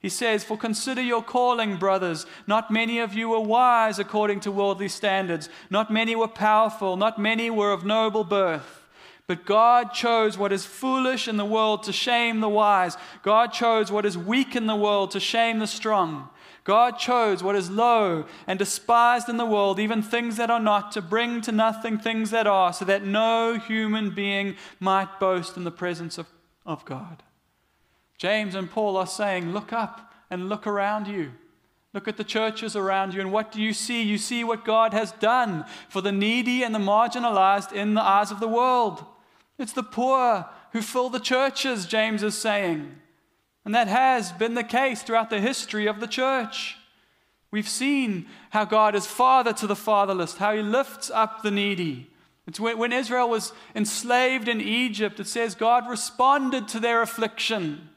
He 0.00 0.08
says, 0.08 0.42
For 0.42 0.56
consider 0.56 1.02
your 1.02 1.22
calling, 1.22 1.76
brothers. 1.76 2.24
Not 2.46 2.70
many 2.70 2.98
of 2.98 3.12
you 3.12 3.28
were 3.28 3.40
wise 3.40 3.98
according 3.98 4.40
to 4.40 4.50
worldly 4.50 4.88
standards. 4.88 5.50
Not 5.68 5.90
many 5.90 6.16
were 6.16 6.28
powerful. 6.28 6.96
Not 6.96 7.18
many 7.18 7.50
were 7.50 7.72
of 7.72 7.84
noble 7.84 8.24
birth. 8.24 8.86
But 9.26 9.44
God 9.44 9.92
chose 9.92 10.38
what 10.38 10.50
is 10.50 10.64
foolish 10.64 11.28
in 11.28 11.36
the 11.36 11.44
world 11.44 11.82
to 11.82 11.92
shame 11.92 12.40
the 12.40 12.48
wise. 12.48 12.96
God 13.22 13.52
chose 13.52 13.92
what 13.92 14.06
is 14.06 14.16
weak 14.16 14.56
in 14.56 14.66
the 14.66 14.74
world 14.74 15.10
to 15.10 15.20
shame 15.20 15.58
the 15.58 15.66
strong. 15.66 16.30
God 16.64 16.98
chose 16.98 17.42
what 17.42 17.56
is 17.56 17.70
low 17.70 18.26
and 18.46 18.58
despised 18.58 19.28
in 19.28 19.36
the 19.36 19.46
world, 19.46 19.80
even 19.80 20.02
things 20.02 20.36
that 20.36 20.50
are 20.50 20.60
not, 20.60 20.92
to 20.92 21.02
bring 21.02 21.40
to 21.42 21.52
nothing 21.52 21.98
things 21.98 22.30
that 22.30 22.46
are, 22.46 22.72
so 22.72 22.84
that 22.84 23.04
no 23.04 23.58
human 23.58 24.10
being 24.10 24.56
might 24.78 25.18
boast 25.18 25.56
in 25.56 25.64
the 25.64 25.72
presence 25.72 26.18
of, 26.18 26.28
of 26.64 26.84
God. 26.84 27.22
James 28.16 28.54
and 28.54 28.70
Paul 28.70 28.96
are 28.96 29.06
saying, 29.06 29.52
Look 29.52 29.72
up 29.72 30.12
and 30.30 30.48
look 30.48 30.66
around 30.66 31.08
you. 31.08 31.32
Look 31.92 32.08
at 32.08 32.16
the 32.16 32.24
churches 32.24 32.76
around 32.76 33.12
you, 33.12 33.20
and 33.20 33.32
what 33.32 33.50
do 33.52 33.60
you 33.60 33.72
see? 33.72 34.02
You 34.02 34.16
see 34.16 34.44
what 34.44 34.64
God 34.64 34.94
has 34.94 35.12
done 35.12 35.64
for 35.88 36.00
the 36.00 36.12
needy 36.12 36.62
and 36.62 36.74
the 36.74 36.78
marginalized 36.78 37.72
in 37.72 37.94
the 37.94 38.02
eyes 38.02 38.30
of 38.30 38.40
the 38.40 38.48
world. 38.48 39.04
It's 39.58 39.72
the 39.72 39.82
poor 39.82 40.46
who 40.72 40.80
fill 40.80 41.10
the 41.10 41.20
churches, 41.20 41.84
James 41.86 42.22
is 42.22 42.38
saying. 42.38 43.01
And 43.64 43.74
that 43.74 43.88
has 43.88 44.32
been 44.32 44.54
the 44.54 44.64
case 44.64 45.02
throughout 45.02 45.30
the 45.30 45.40
history 45.40 45.86
of 45.86 46.00
the 46.00 46.06
church. 46.06 46.76
We've 47.50 47.68
seen 47.68 48.26
how 48.50 48.64
God 48.64 48.94
is 48.94 49.06
father 49.06 49.52
to 49.52 49.66
the 49.66 49.76
fatherless, 49.76 50.38
how 50.38 50.54
he 50.54 50.62
lifts 50.62 51.10
up 51.10 51.42
the 51.42 51.50
needy. 51.50 52.10
It's 52.46 52.58
when, 52.58 52.78
when 52.78 52.92
Israel 52.92 53.28
was 53.28 53.52
enslaved 53.74 54.48
in 54.48 54.60
Egypt, 54.60 55.20
it 55.20 55.28
says 55.28 55.54
God 55.54 55.88
responded 55.88 56.66
to 56.68 56.80
their 56.80 57.02
affliction. 57.02 57.90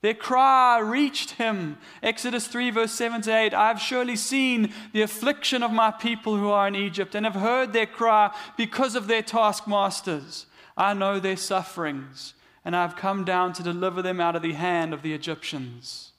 Their 0.00 0.14
cry 0.14 0.78
reached 0.78 1.32
him. 1.32 1.78
Exodus 2.02 2.46
3, 2.46 2.70
verse 2.70 2.92
7 2.92 3.22
to 3.22 3.36
8 3.36 3.54
I 3.54 3.68
have 3.68 3.80
surely 3.80 4.14
seen 4.14 4.72
the 4.92 5.02
affliction 5.02 5.62
of 5.62 5.72
my 5.72 5.90
people 5.90 6.36
who 6.36 6.50
are 6.50 6.68
in 6.68 6.76
Egypt, 6.76 7.14
and 7.14 7.26
have 7.26 7.34
heard 7.34 7.72
their 7.72 7.86
cry 7.86 8.32
because 8.56 8.94
of 8.94 9.08
their 9.08 9.22
taskmasters. 9.22 10.46
I 10.76 10.94
know 10.94 11.18
their 11.18 11.36
sufferings, 11.36 12.34
and 12.68 12.76
I 12.76 12.82
have 12.82 12.96
come 12.96 13.24
down 13.24 13.54
to 13.54 13.62
deliver 13.62 14.02
them 14.02 14.20
out 14.20 14.36
of 14.36 14.42
the 14.42 14.52
hand 14.52 14.92
of 14.92 15.00
the 15.00 15.14
Egyptians. 15.14 16.12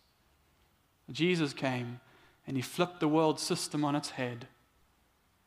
Jesus 1.11 1.53
came, 1.53 1.99
and 2.47 2.57
he 2.57 2.63
flipped 2.63 2.99
the 2.99 3.07
world 3.07 3.39
system 3.39 3.85
on 3.85 3.95
its 3.95 4.09
head. 4.09 4.47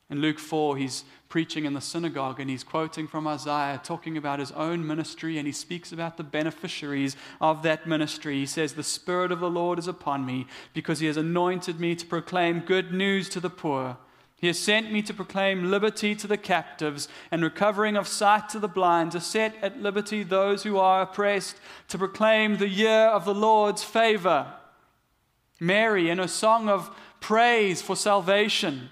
In 0.08 0.20
Luke 0.20 0.38
4, 0.38 0.76
he's 0.76 1.02
preaching 1.28 1.64
in 1.64 1.74
the 1.74 1.80
synagogue 1.80 2.38
and 2.38 2.48
he's 2.48 2.62
quoting 2.62 3.08
from 3.08 3.26
Isaiah, 3.26 3.80
talking 3.82 4.16
about 4.16 4.38
his 4.38 4.52
own 4.52 4.86
ministry, 4.86 5.38
and 5.38 5.46
he 5.48 5.52
speaks 5.52 5.90
about 5.90 6.18
the 6.18 6.22
beneficiaries 6.22 7.16
of 7.40 7.64
that 7.64 7.84
ministry. 7.84 8.36
He 8.36 8.46
says, 8.46 8.74
The 8.74 8.84
Spirit 8.84 9.32
of 9.32 9.40
the 9.40 9.50
Lord 9.50 9.80
is 9.80 9.88
upon 9.88 10.24
me 10.24 10.46
because 10.72 11.00
he 11.00 11.08
has 11.08 11.16
anointed 11.16 11.80
me 11.80 11.96
to 11.96 12.06
proclaim 12.06 12.60
good 12.60 12.92
news 12.92 13.28
to 13.30 13.40
the 13.40 13.50
poor. 13.50 13.96
He 14.42 14.48
has 14.48 14.58
sent 14.58 14.90
me 14.90 15.02
to 15.02 15.14
proclaim 15.14 15.70
liberty 15.70 16.16
to 16.16 16.26
the 16.26 16.36
captives 16.36 17.06
and 17.30 17.44
recovering 17.44 17.96
of 17.96 18.08
sight 18.08 18.48
to 18.48 18.58
the 18.58 18.66
blind, 18.66 19.12
to 19.12 19.20
set 19.20 19.54
at 19.62 19.80
liberty 19.80 20.24
those 20.24 20.64
who 20.64 20.78
are 20.78 21.02
oppressed, 21.02 21.58
to 21.86 21.96
proclaim 21.96 22.56
the 22.56 22.68
year 22.68 23.06
of 23.06 23.24
the 23.24 23.36
Lord's 23.36 23.84
favor. 23.84 24.52
Mary, 25.60 26.10
in 26.10 26.18
a 26.18 26.26
song 26.26 26.68
of 26.68 26.90
praise 27.20 27.80
for 27.80 27.94
salvation, 27.94 28.88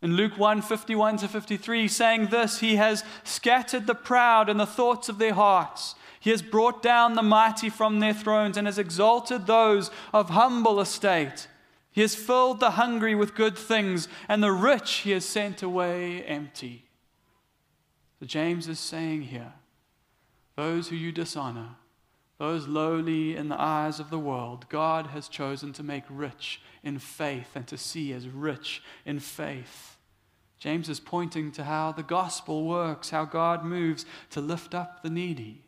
in 0.00 0.14
Luke 0.14 0.38
1 0.38 0.62
51 0.62 1.16
to 1.16 1.26
53, 1.26 1.88
saying 1.88 2.26
this 2.28 2.60
He 2.60 2.76
has 2.76 3.02
scattered 3.24 3.88
the 3.88 3.96
proud 3.96 4.48
in 4.48 4.58
the 4.58 4.64
thoughts 4.64 5.08
of 5.08 5.18
their 5.18 5.34
hearts. 5.34 5.96
He 6.20 6.30
has 6.30 6.40
brought 6.40 6.84
down 6.84 7.16
the 7.16 7.22
mighty 7.22 7.68
from 7.68 7.98
their 7.98 8.14
thrones 8.14 8.56
and 8.56 8.68
has 8.68 8.78
exalted 8.78 9.48
those 9.48 9.90
of 10.14 10.30
humble 10.30 10.80
estate. 10.80 11.48
He 11.92 12.00
has 12.00 12.14
filled 12.14 12.58
the 12.58 12.72
hungry 12.72 13.14
with 13.14 13.34
good 13.34 13.56
things, 13.56 14.08
and 14.26 14.42
the 14.42 14.50
rich 14.50 14.90
he 15.00 15.10
has 15.10 15.26
sent 15.26 15.62
away 15.62 16.22
empty. 16.24 16.86
So 18.18 18.26
James 18.26 18.66
is 18.66 18.80
saying 18.80 19.22
here 19.22 19.52
those 20.56 20.88
who 20.88 20.96
you 20.96 21.12
dishonor, 21.12 21.76
those 22.38 22.66
lowly 22.66 23.36
in 23.36 23.48
the 23.48 23.60
eyes 23.60 24.00
of 24.00 24.10
the 24.10 24.18
world, 24.18 24.66
God 24.68 25.08
has 25.08 25.28
chosen 25.28 25.72
to 25.74 25.82
make 25.82 26.04
rich 26.08 26.60
in 26.82 26.98
faith 26.98 27.50
and 27.54 27.66
to 27.68 27.76
see 27.76 28.12
as 28.12 28.26
rich 28.26 28.82
in 29.04 29.20
faith. 29.20 29.96
James 30.58 30.88
is 30.88 31.00
pointing 31.00 31.52
to 31.52 31.64
how 31.64 31.92
the 31.92 32.02
gospel 32.02 32.64
works, 32.64 33.10
how 33.10 33.24
God 33.24 33.64
moves 33.64 34.06
to 34.30 34.40
lift 34.40 34.74
up 34.74 35.02
the 35.02 35.10
needy. 35.10 35.64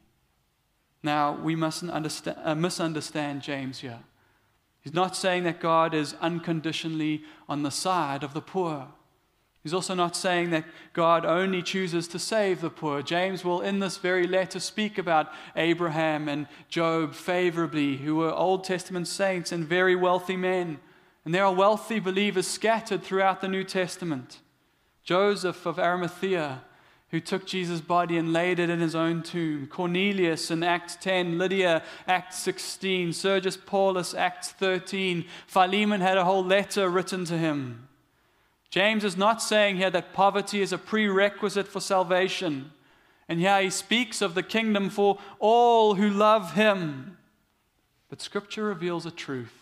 Now, 1.03 1.37
we 1.37 1.55
mustn't 1.55 1.91
understand, 1.91 2.39
uh, 2.43 2.55
misunderstand 2.55 3.43
James 3.43 3.81
here. 3.81 4.01
He's 4.85 4.95
not 4.95 5.17
saying 5.17 5.45
that 5.45 5.61
God 5.61 5.95
is 5.95 6.15
unconditionally 6.21 7.25
on 7.49 7.63
the 7.63 7.71
side 7.71 8.23
of 8.23 8.35
the 8.35 8.43
poor. 8.43 8.89
He's 9.63 9.73
also 9.73 9.95
not 9.95 10.15
saying 10.15 10.51
that 10.51 10.67
God 10.93 11.25
only 11.25 11.63
chooses 11.63 12.07
to 12.09 12.19
save 12.19 12.61
the 12.61 12.69
poor. 12.69 13.01
James 13.01 13.47
will, 13.47 13.63
in 13.63 13.79
this 13.79 13.97
very 13.97 14.27
letter, 14.27 14.61
speak 14.61 14.99
about 14.99 15.33
Abraham 15.57 16.29
and 16.29 16.47
Job 16.69 17.15
favorably, 17.15 17.97
who 17.97 18.17
were 18.17 18.31
Old 18.31 18.65
Testament 18.65 19.09
saints 19.09 19.53
and 19.53 19.67
very 19.67 19.97
wealthy 19.97 20.37
men. 20.37 20.81
And 21.25 21.35
there 21.35 21.47
are 21.47 21.55
wealthy 21.55 21.99
believers 21.99 22.47
scattered 22.47 23.03
throughout 23.03 23.41
the 23.41 23.49
New 23.49 23.65
Testament. 23.65 24.41
Joseph 25.03 25.65
of 25.65 25.79
Arimathea, 25.79 26.63
who 27.15 27.21
took 27.21 27.47
Jesus' 27.47 27.81
body 27.81 28.17
and 28.17 28.33
laid 28.33 28.59
it 28.59 28.69
in 28.69 28.81
his 28.81 28.97
own 28.97 29.23
tomb. 29.23 29.69
Cornelius 29.69 30.51
in 30.51 30.65
Acts 30.65 30.97
10, 30.97 31.39
Lydia, 31.39 31.85
Acts 32.09 32.41
16, 32.41 33.13
Sergius 33.13 33.57
Paulus, 33.57 34.15
Acts 34.15 34.51
13. 34.51 35.25
Philemon 35.47 36.01
had 36.01 36.19
a 36.19 36.25
whole 36.25 36.45
letter 36.45 36.89
written 36.89 37.25
to 37.27 37.39
him. 37.39 37.87
James 38.69 39.05
is 39.05 39.17
not 39.17 39.41
saying 39.41 39.77
here 39.77 39.91
that 39.91 40.13
poverty 40.13 40.61
is 40.61 40.73
a 40.73 40.77
prerequisite 40.77 41.69
for 41.69 41.79
salvation. 41.79 42.73
And 43.29 43.39
here 43.39 43.63
he 43.63 43.71
speaks 43.71 44.21
of 44.21 44.35
the 44.35 44.43
kingdom 44.43 44.91
for 44.91 45.21
all 45.39 45.95
who 45.95 46.11
love 46.11 46.55
him. 46.55 47.17
But 48.09 48.23
Scripture 48.23 48.65
reveals 48.65 49.07
a 49.07 49.13
truth 49.13 49.55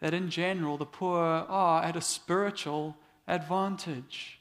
that 0.00 0.14
in 0.14 0.30
general 0.30 0.78
the 0.78 0.86
poor 0.86 1.18
are 1.18 1.84
at 1.84 1.96
a 1.96 2.00
spiritual 2.00 2.96
advantage. 3.28 4.38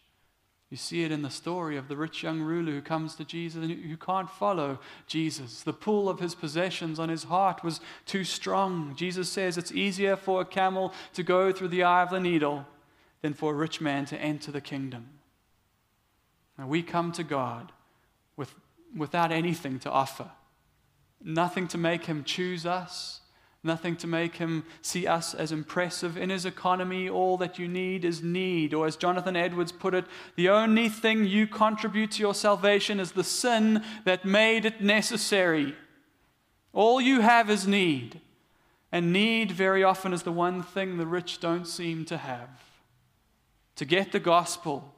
You 0.72 0.78
see 0.78 1.04
it 1.04 1.12
in 1.12 1.22
the 1.22 1.30
story 1.30 1.76
of 1.76 1.90
the 1.90 1.98
rich 1.98 2.24
young 2.24 2.40
ruler 2.40 2.72
who 2.72 2.82
comes 2.82 3.16
to 3.16 3.26
Jesus 3.26 3.62
and 3.62 3.70
who 3.70 3.98
can't 3.98 4.30
follow 4.30 4.80
Jesus. 5.06 5.64
The 5.64 5.74
pull 5.74 6.08
of 6.08 6.22
his 6.22 6.34
possessions 6.34 6.98
on 6.98 7.10
his 7.10 7.26
heart 7.26 7.62
was 7.62 7.82
too 8.06 8.24
strong. 8.24 8.96
Jesus 8.96 9.28
says 9.28 9.58
it's 9.58 9.74
easier 9.74 10.16
for 10.16 10.40
a 10.40 10.46
camel 10.46 10.94
to 11.14 11.24
go 11.24 11.52
through 11.52 11.68
the 11.68 11.84
eye 11.84 12.02
of 12.02 12.10
the 12.10 12.22
needle 12.22 12.66
than 13.22 13.34
for 13.34 13.52
a 13.52 13.56
rich 13.56 13.82
man 13.82 14.06
to 14.06 14.18
enter 14.18 14.50
the 14.50 14.62
kingdom. 14.62 15.10
Now 16.58 16.68
we 16.68 16.84
come 16.84 17.12
to 17.14 17.24
God 17.24 17.74
with, 18.38 18.56
without 18.96 19.34
anything 19.34 19.78
to 19.80 19.92
offer, 19.92 20.32
nothing 21.22 21.68
to 21.70 21.78
make 21.78 22.06
him 22.06 22.24
choose 22.24 22.66
us, 22.66 23.21
Nothing 23.63 23.95
to 23.97 24.08
make 24.08 24.38
him 24.38 24.63
see 24.82 25.06
us 25.06 25.36
as 25.36 25.52
impressive. 25.52 26.17
In 26.17 26.32
his 26.32 26.45
economy, 26.45 27.08
all 27.08 27.38
that 27.38 27.60
you 27.60 27.67
need 27.67 28.04
is 28.04 28.24
need. 28.24 28.74
Or 28.74 28.88
as 28.88 28.95
Jonathan 28.95 29.36
Edwards 29.36 29.71
put 29.71 29.93
it, 29.93 30.06
the 30.36 30.50
only 30.50 30.89
thing 30.89 31.26
you 31.26 31.45
contribute 31.45 32.12
to 32.12 32.21
your 32.21 32.34
salvation 32.34 33.00
is 33.00 33.12
the 33.12 33.24
sin 33.24 33.84
that 34.04 34.26
made 34.26 34.65
it 34.65 34.82
necessary. 34.82 35.76
All 36.74 37.00
you 37.00 37.21
have 37.21 37.52
is 37.52 37.67
need. 37.67 38.19
And 38.91 39.13
need 39.13 39.52
very 39.52 39.84
often 39.84 40.12
is 40.12 40.24
the 40.24 40.32
one 40.32 40.63
thing 40.63 40.97
the 40.97 41.06
rich 41.06 41.39
don't 41.39 41.67
seem 41.67 42.04
to 42.06 42.17
have. 42.17 42.50
To 43.76 43.86
get 43.86 44.12
the 44.12 44.19
gospel, 44.19 44.95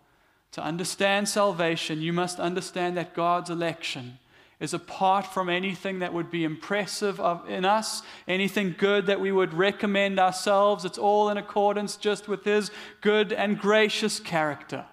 to 0.53 0.63
understand 0.63 1.27
salvation, 1.27 2.01
you 2.01 2.13
must 2.13 2.39
understand 2.39 2.95
that 2.95 3.13
God's 3.13 3.49
election 3.49 4.19
is 4.59 4.73
apart 4.73 5.25
from 5.25 5.49
anything 5.49 5.99
that 5.99 6.13
would 6.13 6.31
be 6.31 6.43
impressive 6.43 7.19
of, 7.19 7.47
in 7.49 7.65
us, 7.65 8.01
anything 8.27 8.75
good 8.77 9.05
that 9.07 9.19
we 9.19 9.31
would 9.31 9.53
recommend 9.53 10.19
ourselves. 10.19 10.85
It's 10.85 10.97
all 10.97 11.29
in 11.29 11.37
accordance 11.37 11.95
just 11.95 12.27
with 12.27 12.43
His 12.43 12.71
good 13.01 13.33
and 13.33 13.59
gracious 13.59 14.19
character. 14.19 14.85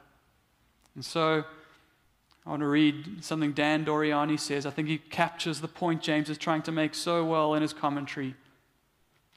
And 0.95 1.05
so, 1.05 1.45
I 2.47 2.51
want 2.51 2.61
to 2.61 2.67
read 2.67 3.23
something 3.23 3.53
Dan 3.53 3.85
Doriani 3.85 4.39
says. 4.39 4.65
I 4.65 4.71
think 4.71 4.89
he 4.89 4.99
captures 4.99 5.61
the 5.61 5.69
point 5.69 6.03
James 6.03 6.31
is 6.31 6.39
trying 6.39 6.63
to 6.63 6.73
make 6.73 6.95
so 6.95 7.25
well 7.25 7.55
in 7.55 7.63
his 7.63 7.73
commentary. 7.73 8.35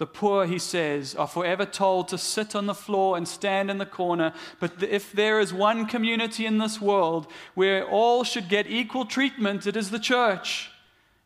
The 0.03 0.07
poor, 0.07 0.45
he 0.45 0.59
says, 0.59 1.15
are 1.15 1.29
forever 1.29 1.65
told 1.65 2.09
to 2.09 2.17
sit 2.17 2.55
on 2.55 2.65
the 2.65 2.73
floor 2.73 3.15
and 3.15 3.25
stand 3.25 3.71
in 3.71 3.77
the 3.77 3.85
corner. 3.85 4.33
But 4.59 4.83
if 4.83 5.13
there 5.13 5.39
is 5.39 5.53
one 5.53 5.85
community 5.85 6.45
in 6.45 6.57
this 6.57 6.81
world 6.81 7.25
where 7.53 7.87
all 7.87 8.25
should 8.25 8.49
get 8.49 8.67
equal 8.67 9.05
treatment, 9.05 9.65
it 9.65 9.77
is 9.77 9.91
the 9.91 9.99
church. 9.99 10.69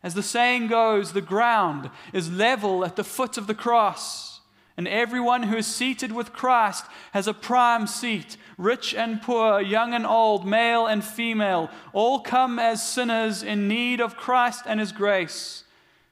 As 0.00 0.14
the 0.14 0.22
saying 0.22 0.68
goes, 0.68 1.12
the 1.12 1.20
ground 1.20 1.90
is 2.12 2.30
level 2.30 2.84
at 2.84 2.94
the 2.94 3.02
foot 3.02 3.36
of 3.36 3.48
the 3.48 3.54
cross. 3.54 4.42
And 4.76 4.86
everyone 4.86 5.42
who 5.42 5.56
is 5.56 5.66
seated 5.66 6.12
with 6.12 6.32
Christ 6.32 6.84
has 7.10 7.26
a 7.26 7.34
prime 7.34 7.88
seat. 7.88 8.36
Rich 8.58 8.94
and 8.94 9.20
poor, 9.20 9.60
young 9.60 9.92
and 9.92 10.06
old, 10.06 10.46
male 10.46 10.86
and 10.86 11.02
female, 11.02 11.68
all 11.92 12.20
come 12.20 12.60
as 12.60 12.88
sinners 12.88 13.42
in 13.42 13.66
need 13.66 14.00
of 14.00 14.16
Christ 14.16 14.62
and 14.66 14.78
his 14.78 14.92
grace. 14.92 15.64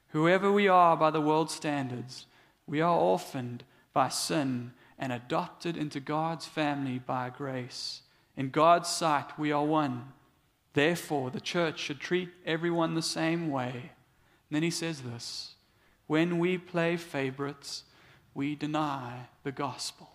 Whoever 0.09 0.51
we 0.51 0.67
are 0.67 0.97
by 0.97 1.11
the 1.11 1.21
world's 1.21 1.53
standards, 1.53 2.25
we 2.67 2.81
are 2.81 2.97
orphaned 2.97 3.63
by 3.93 4.09
sin 4.09 4.73
and 4.99 5.11
adopted 5.11 5.77
into 5.77 5.99
God's 5.99 6.45
family 6.45 6.99
by 6.99 7.29
grace. 7.29 8.01
In 8.35 8.49
God's 8.49 8.89
sight, 8.89 9.39
we 9.39 9.51
are 9.51 9.65
one. 9.65 10.13
Therefore, 10.73 11.31
the 11.31 11.41
church 11.41 11.79
should 11.79 11.99
treat 11.99 12.29
everyone 12.45 12.93
the 12.93 13.01
same 13.01 13.49
way. 13.49 13.71
And 13.71 14.51
then 14.51 14.63
he 14.63 14.69
says 14.69 15.01
this 15.01 15.55
when 16.05 16.39
we 16.39 16.57
play 16.57 16.97
favorites, 16.97 17.83
we 18.33 18.55
deny 18.55 19.27
the 19.43 19.51
gospel. 19.51 20.09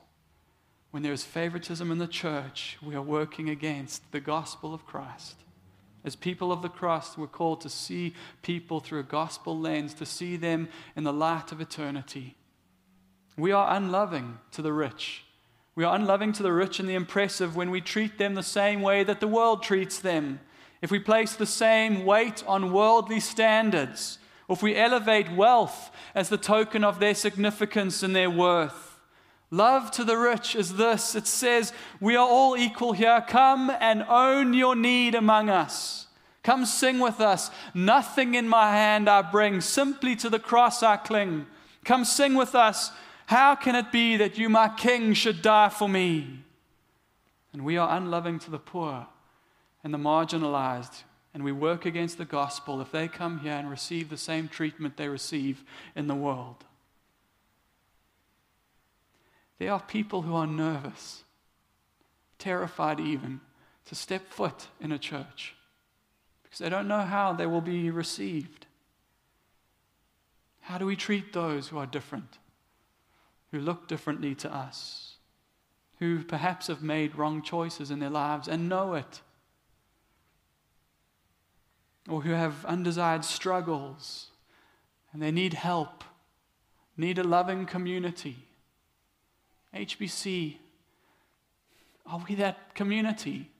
When 0.90 1.02
there 1.02 1.12
is 1.12 1.24
favoritism 1.24 1.90
in 1.90 1.98
the 1.98 2.06
church, 2.06 2.78
we 2.82 2.94
are 2.94 3.02
working 3.02 3.48
against 3.48 4.12
the 4.12 4.20
gospel 4.20 4.74
of 4.74 4.86
Christ. 4.86 5.36
As 6.04 6.16
people 6.16 6.52
of 6.52 6.62
the 6.62 6.68
cross, 6.68 7.16
we're 7.16 7.26
called 7.26 7.60
to 7.62 7.68
see 7.68 8.14
people 8.42 8.80
through 8.80 9.00
a 9.00 9.04
gospel 9.04 9.58
lens, 9.58 9.94
to 9.94 10.06
see 10.06 10.36
them 10.36 10.68
in 10.96 11.04
the 11.04 11.12
light 11.12 11.52
of 11.52 11.60
eternity. 11.60 12.36
We 13.36 13.52
are 13.52 13.74
unloving 13.74 14.38
to 14.52 14.62
the 14.62 14.72
rich. 14.72 15.24
We 15.74 15.84
are 15.84 15.94
unloving 15.94 16.32
to 16.34 16.42
the 16.42 16.52
rich 16.52 16.80
and 16.80 16.88
the 16.88 16.94
impressive 16.94 17.56
when 17.56 17.70
we 17.70 17.80
treat 17.80 18.18
them 18.18 18.34
the 18.34 18.42
same 18.42 18.82
way 18.82 19.04
that 19.04 19.20
the 19.20 19.28
world 19.28 19.62
treats 19.62 19.98
them. 19.98 20.40
If 20.82 20.90
we 20.90 20.98
place 20.98 21.34
the 21.34 21.46
same 21.46 22.04
weight 22.04 22.44
on 22.46 22.72
worldly 22.72 23.20
standards, 23.20 24.18
or 24.48 24.56
if 24.56 24.62
we 24.62 24.76
elevate 24.76 25.32
wealth 25.32 25.90
as 26.14 26.28
the 26.28 26.36
token 26.36 26.84
of 26.84 26.98
their 26.98 27.14
significance 27.14 28.02
and 28.02 28.14
their 28.14 28.28
worth. 28.28 28.98
Love 29.50 29.90
to 29.92 30.04
the 30.04 30.16
rich 30.16 30.56
is 30.56 30.74
this 30.76 31.14
it 31.14 31.26
says, 31.26 31.72
We 32.00 32.16
are 32.16 32.26
all 32.26 32.56
equal 32.56 32.92
here. 32.92 33.24
Come 33.26 33.70
and 33.80 34.02
own 34.08 34.54
your 34.54 34.74
need 34.74 35.14
among 35.14 35.48
us. 35.48 36.06
Come 36.42 36.66
sing 36.66 36.98
with 36.98 37.20
us. 37.20 37.50
Nothing 37.72 38.34
in 38.34 38.48
my 38.48 38.72
hand 38.72 39.08
I 39.08 39.22
bring, 39.22 39.60
simply 39.60 40.16
to 40.16 40.28
the 40.28 40.38
cross 40.38 40.82
I 40.82 40.96
cling. 40.96 41.46
Come 41.84 42.04
sing 42.04 42.34
with 42.34 42.54
us. 42.54 42.90
How 43.26 43.54
can 43.54 43.74
it 43.74 43.92
be 43.92 44.16
that 44.16 44.38
you, 44.38 44.48
my 44.48 44.68
king, 44.68 45.14
should 45.14 45.42
die 45.42 45.68
for 45.68 45.88
me? 45.88 46.44
And 47.52 47.64
we 47.64 47.76
are 47.76 47.96
unloving 47.96 48.38
to 48.40 48.50
the 48.50 48.58
poor 48.58 49.06
and 49.84 49.92
the 49.92 49.98
marginalized, 49.98 51.02
and 51.34 51.42
we 51.42 51.52
work 51.52 51.86
against 51.86 52.18
the 52.18 52.24
gospel 52.24 52.80
if 52.80 52.92
they 52.92 53.08
come 53.08 53.40
here 53.40 53.52
and 53.52 53.70
receive 53.70 54.08
the 54.08 54.16
same 54.16 54.48
treatment 54.48 54.96
they 54.96 55.08
receive 55.08 55.64
in 55.96 56.06
the 56.06 56.14
world. 56.14 56.64
There 59.58 59.72
are 59.72 59.80
people 59.80 60.22
who 60.22 60.34
are 60.34 60.46
nervous, 60.46 61.24
terrified 62.38 63.00
even, 63.00 63.40
to 63.86 63.94
step 63.94 64.28
foot 64.28 64.68
in 64.80 64.92
a 64.92 64.98
church 64.98 65.54
because 66.42 66.58
they 66.58 66.68
don't 66.68 66.88
know 66.88 67.02
how 67.02 67.32
they 67.32 67.46
will 67.46 67.60
be 67.60 67.90
received. 67.90 68.66
How 70.60 70.78
do 70.78 70.86
we 70.86 70.96
treat 70.96 71.32
those 71.32 71.68
who 71.68 71.78
are 71.78 71.86
different? 71.86 72.38
Who 73.52 73.60
look 73.60 73.86
differently 73.86 74.34
to 74.34 74.52
us, 74.52 75.16
who 75.98 76.24
perhaps 76.24 76.66
have 76.66 76.82
made 76.82 77.14
wrong 77.14 77.42
choices 77.42 77.90
in 77.90 78.00
their 78.00 78.10
lives 78.10 78.48
and 78.48 78.68
know 78.68 78.94
it, 78.94 79.20
or 82.08 82.22
who 82.22 82.32
have 82.32 82.64
undesired 82.64 83.24
struggles 83.24 84.28
and 85.12 85.22
they 85.22 85.30
need 85.30 85.52
help, 85.54 86.02
need 86.96 87.18
a 87.18 87.22
loving 87.22 87.66
community. 87.66 88.48
HBC, 89.74 90.56
are 92.06 92.24
we 92.26 92.34
that 92.36 92.74
community? 92.74 93.50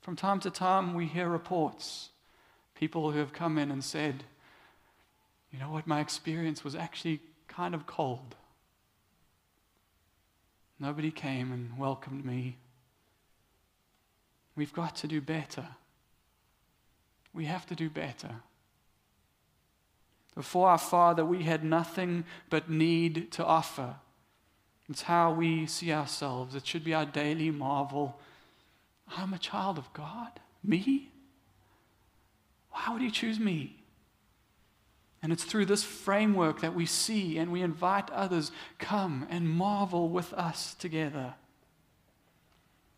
From 0.00 0.16
time 0.16 0.40
to 0.40 0.50
time, 0.50 0.94
we 0.94 1.06
hear 1.06 1.28
reports, 1.28 2.08
people 2.74 3.12
who 3.12 3.18
have 3.18 3.32
come 3.32 3.56
in 3.58 3.70
and 3.70 3.84
said, 3.84 4.24
you 5.52 5.58
know 5.58 5.70
what? 5.70 5.86
My 5.86 6.00
experience 6.00 6.64
was 6.64 6.74
actually 6.74 7.20
kind 7.46 7.74
of 7.74 7.86
cold. 7.86 8.34
Nobody 10.80 11.10
came 11.10 11.52
and 11.52 11.78
welcomed 11.78 12.24
me. 12.24 12.56
We've 14.56 14.72
got 14.72 14.96
to 14.96 15.06
do 15.06 15.20
better. 15.20 15.66
We 17.32 17.44
have 17.44 17.66
to 17.66 17.74
do 17.74 17.88
better. 17.88 18.36
Before 20.34 20.68
our 20.68 20.78
Father, 20.78 21.24
we 21.24 21.42
had 21.42 21.62
nothing 21.62 22.24
but 22.48 22.70
need 22.70 23.30
to 23.32 23.44
offer. 23.44 23.96
It's 24.88 25.02
how 25.02 25.32
we 25.32 25.66
see 25.66 25.92
ourselves. 25.92 26.54
It 26.54 26.66
should 26.66 26.84
be 26.84 26.94
our 26.94 27.04
daily 27.04 27.50
marvel. 27.50 28.18
I'm 29.16 29.34
a 29.34 29.38
child 29.38 29.78
of 29.78 29.92
God. 29.92 30.40
Me? 30.64 31.10
Why 32.70 32.92
would 32.92 33.02
He 33.02 33.10
choose 33.10 33.38
me? 33.38 33.81
And 35.22 35.32
it's 35.32 35.44
through 35.44 35.66
this 35.66 35.84
framework 35.84 36.60
that 36.60 36.74
we 36.74 36.84
see 36.84 37.38
and 37.38 37.52
we 37.52 37.62
invite 37.62 38.10
others, 38.10 38.50
come 38.78 39.26
and 39.30 39.48
marvel 39.48 40.08
with 40.08 40.32
us 40.32 40.74
together. 40.74 41.34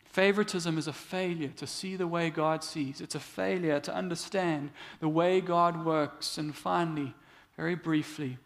Favoritism 0.06 0.78
is 0.78 0.86
a 0.86 0.92
failure 0.92 1.50
to 1.56 1.66
see 1.66 1.96
the 1.96 2.06
way 2.06 2.30
God 2.30 2.64
sees. 2.64 3.00
It's 3.00 3.16
a 3.16 3.20
failure 3.20 3.80
to 3.80 3.94
understand 3.94 4.70
the 5.00 5.08
way 5.08 5.40
God 5.40 5.84
works. 5.84 6.38
And 6.38 6.54
finally, 6.54 7.14
very 7.56 7.74
briefly, 7.74 8.38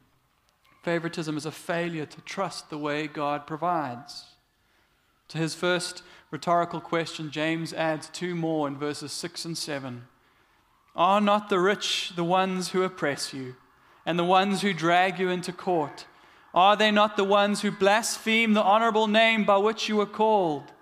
favoritism 0.83 1.37
is 1.37 1.47
a 1.47 1.53
failure 1.53 2.07
to 2.07 2.21
trust 2.23 2.71
the 2.71 2.79
way 2.79 3.07
God 3.07 3.47
provides. 3.47 4.25
To 5.29 5.39
his 5.39 5.55
first 5.55 6.03
rhetorical 6.31 6.81
question, 6.81 7.31
James 7.31 7.75
adds 7.75 8.09
two 8.09 8.35
more 8.35 8.67
in 8.67 8.77
verses 8.77 9.13
6 9.13 9.45
and 9.45 9.59
7. 9.59 10.07
Are 10.97 11.21
not 11.21 11.49
the 11.49 11.61
rich 11.61 12.13
the 12.17 12.25
ones 12.25 12.71
who 12.71 12.83
oppress 12.83 13.35
you? 13.35 13.55
And 14.09 14.19
the 14.19 14.25
ones 14.25 14.63
who 14.63 14.73
drag 14.73 15.19
you 15.19 15.29
into 15.29 15.53
court? 15.53 16.07
Are 16.55 16.77
they 16.77 16.91
not 16.91 17.19
the 17.19 17.25
ones 17.25 17.61
who 17.61 17.71
blaspheme 17.71 18.55
the 18.55 18.63
honorable 18.63 19.07
name 19.07 19.45
by 19.45 19.59
which 19.59 19.87
you 19.87 19.97
were 19.97 20.07
called? 20.07 20.73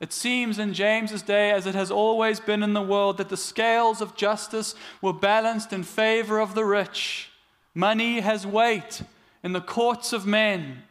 It 0.00 0.12
seems 0.12 0.58
in 0.58 0.74
James's 0.74 1.22
day, 1.22 1.52
as 1.52 1.68
it 1.68 1.76
has 1.76 1.92
always 1.92 2.40
been 2.40 2.64
in 2.64 2.74
the 2.74 2.82
world, 2.82 3.18
that 3.18 3.28
the 3.28 3.36
scales 3.36 4.00
of 4.00 4.16
justice 4.16 4.74
were 5.00 5.12
balanced 5.12 5.72
in 5.72 5.84
favor 5.84 6.40
of 6.40 6.56
the 6.56 6.64
rich. 6.64 7.30
Money 7.74 8.18
has 8.18 8.44
weight 8.44 9.02
in 9.44 9.52
the 9.52 9.60
courts 9.60 10.12
of 10.12 10.26
men. 10.26 10.82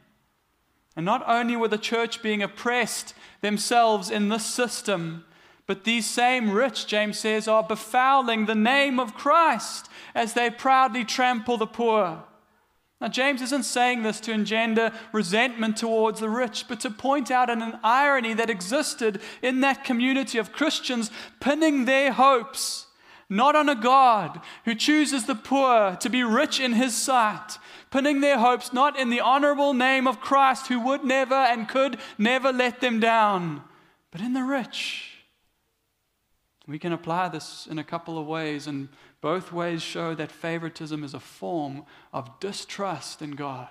And 0.96 1.06
not 1.06 1.22
only 1.28 1.58
were 1.58 1.68
the 1.68 1.78
church 1.78 2.24
being 2.24 2.42
oppressed 2.42 3.14
themselves 3.42 4.10
in 4.10 4.30
this 4.30 4.46
system, 4.46 5.26
but 5.66 5.86
these 5.86 6.10
same 6.10 6.52
rich, 6.52 6.88
James 6.88 7.20
says, 7.20 7.48
are 7.48 7.64
befouling 7.64 8.48
the 8.48 8.56
name 8.56 9.00
of 9.00 9.14
Christ 9.14 9.90
as 10.14 10.34
they 10.34 10.50
proudly 10.50 11.06
trample 11.06 11.58
the 11.58 11.68
poor. 11.68 12.24
Now, 13.00 13.08
James 13.08 13.42
isn't 13.42 13.64
saying 13.64 14.04
this 14.04 14.20
to 14.22 14.32
engender 14.32 14.92
resentment 15.12 15.78
towards 15.78 16.20
the 16.20 16.30
rich, 16.30 16.66
but 16.68 16.80
to 16.82 16.90
point 16.90 17.32
out 17.32 17.50
an 17.50 17.80
irony 17.84 18.34
that 18.34 18.50
existed 18.50 19.22
in 19.42 19.62
that 19.62 19.84
community 19.84 20.38
of 20.38 20.54
Christians 20.54 21.12
pinning 21.40 21.86
their 21.86 22.12
hopes 22.14 22.88
not 23.30 23.56
on 23.56 23.68
a 23.68 23.76
God 23.76 24.42
who 24.66 24.76
chooses 24.76 25.26
the 25.26 25.36
poor 25.36 25.96
to 26.02 26.10
be 26.10 26.24
rich 26.24 26.60
in 26.60 26.74
his 26.74 26.96
sight, 26.96 27.58
pinning 27.90 28.22
their 28.22 28.38
hopes 28.38 28.74
not 28.74 29.00
in 29.00 29.10
the 29.10 29.22
honorable 29.22 29.74
name 29.74 30.08
of 30.08 30.20
Christ 30.20 30.68
who 30.68 30.80
would 30.82 31.04
never 31.04 31.34
and 31.34 31.68
could 31.68 31.98
never 32.18 32.52
let 32.52 32.80
them 32.80 33.00
down, 33.00 33.64
but 34.12 34.22
in 34.22 34.34
the 34.34 34.44
rich 34.44 35.13
we 36.68 36.80
can 36.80 36.94
apply 36.94 37.28
this 37.28 37.68
in 37.70 37.78
a 37.78 37.84
couple 37.84 38.18
of 38.18 38.26
ways, 38.26 38.68
and 38.68 38.88
both 39.20 39.52
ways 39.52 39.82
show 39.82 40.16
that 40.16 40.32
favoritism 40.32 41.04
is 41.04 41.14
a 41.14 41.20
form 41.20 41.84
of 42.14 42.40
distrust 42.40 43.22
in 43.22 43.32
God. 43.32 43.70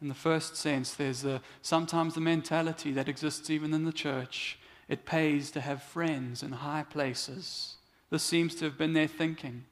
In 0.00 0.08
the 0.08 0.14
first 0.14 0.56
sense, 0.56 0.94
there's 0.94 1.24
a, 1.24 1.42
sometimes 1.60 2.14
the 2.14 2.20
mentality 2.20 2.92
that 2.92 3.08
exists 3.08 3.50
even 3.50 3.74
in 3.74 3.84
the 3.84 3.92
church 3.92 4.58
it 4.88 5.06
pays 5.06 5.52
to 5.52 5.60
have 5.60 5.84
friends 5.84 6.42
in 6.42 6.50
high 6.50 6.82
places. 6.82 7.76
This 8.10 8.24
seems 8.24 8.56
to 8.56 8.64
have 8.64 8.76
been 8.76 8.92
their 8.92 9.06
thinking. 9.06 9.64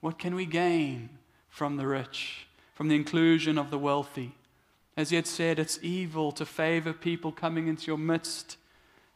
What 0.00 0.20
can 0.20 0.36
we 0.36 0.46
gain 0.46 1.08
from 1.48 1.76
the 1.76 1.86
rich, 1.86 2.46
from 2.72 2.86
the 2.86 2.94
inclusion 2.94 3.58
of 3.58 3.70
the 3.70 3.78
wealthy? 3.78 4.36
As 4.96 5.10
he 5.10 5.16
had 5.16 5.26
said, 5.26 5.58
it's 5.58 5.80
evil 5.82 6.30
to 6.30 6.46
favor 6.46 6.92
people 6.92 7.32
coming 7.32 7.66
into 7.66 7.86
your 7.88 7.98
midst 7.98 8.56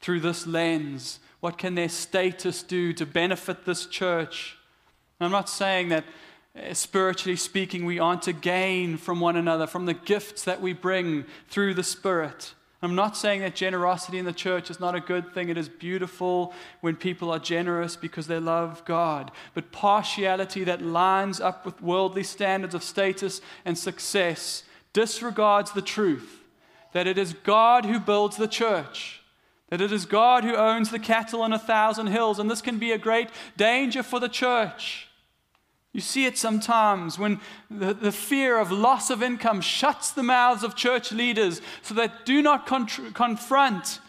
through 0.01 0.18
this 0.18 0.49
lens 0.49 1.20
what 1.40 1.59
can 1.59 1.74
their 1.74 1.88
status 1.88 2.62
do 2.62 2.92
to 2.92 3.07
benefit 3.07 3.64
this 3.64 3.87
church? 3.87 4.57
I'm 5.20 5.31
not 5.31 5.48
saying 5.48 5.88
that 5.88 6.05
uh, 6.57 6.74
spiritually 6.74 7.37
speaking, 7.37 7.85
we 7.85 7.98
aren't 7.98 8.22
to 8.22 8.33
gain 8.33 8.96
from 8.96 9.20
one 9.20 9.37
another, 9.37 9.66
from 9.66 9.87
the 9.87 9.94
gifts 9.94 10.44
that 10.44 10.61
we 10.61 10.72
bring 10.72 11.24
through 11.48 11.74
the 11.74 11.83
Spirit. 11.83 12.55
I'm 12.83 12.94
not 12.94 13.16
saying 13.16 13.42
that 13.42 13.55
generosity 13.55 14.18
in 14.18 14.24
the 14.24 14.33
church 14.33 14.70
is 14.70 14.81
not 14.81 14.94
a 14.94 15.00
good 15.00 15.35
thing. 15.35 15.50
It 15.50 15.59
is 15.59 15.68
beautiful 15.68 16.55
when 16.81 16.96
people 16.96 17.31
are 17.31 17.38
generous 17.38 17.94
because 17.94 18.26
they 18.26 18.38
love 18.38 18.83
God. 18.87 19.31
But 19.53 19.70
partiality 19.70 20.64
that 20.64 20.81
lines 20.81 21.40
up 21.40 21.66
with 21.66 21.83
worldly 21.83 22.22
standards 22.22 22.74
of 22.74 22.83
status 22.83 23.42
and 23.66 23.76
success 23.76 24.64
disregards 24.94 25.72
the 25.72 25.83
truth 25.83 26.38
that 26.92 27.07
it 27.07 27.18
is 27.18 27.35
God 27.44 27.85
who 27.85 28.00
builds 28.00 28.37
the 28.37 28.48
church, 28.48 29.19
that 29.70 29.80
it 29.80 29.92
is 29.92 30.04
God 30.04 30.44
who 30.44 30.56
owns 30.56 30.90
the 30.90 30.98
cattle 30.98 31.42
on 31.42 31.52
a 31.52 31.59
thousand 31.59 32.09
hills. 32.09 32.38
And 32.38 32.50
this 32.50 32.61
can 32.61 32.78
be 32.78 32.92
a 32.92 32.98
great 32.98 33.30
danger 33.56 34.02
for 34.02 34.20
the 34.20 34.28
church. 34.28 35.09
You 35.92 36.00
see 36.00 36.26
it 36.26 36.38
sometimes 36.38 37.18
when 37.18 37.40
the, 37.68 37.94
the 37.94 38.12
fear 38.12 38.59
of 38.59 38.70
loss 38.70 39.11
of 39.11 39.22
income 39.22 39.61
shuts 39.61 40.11
the 40.11 40.22
mouths 40.22 40.62
of 40.62 40.76
church 40.76 41.11
leaders 41.11 41.61
so 41.83 41.94
that 41.94 42.24
do 42.24 42.42
not 42.42 42.66
confront 42.66 44.00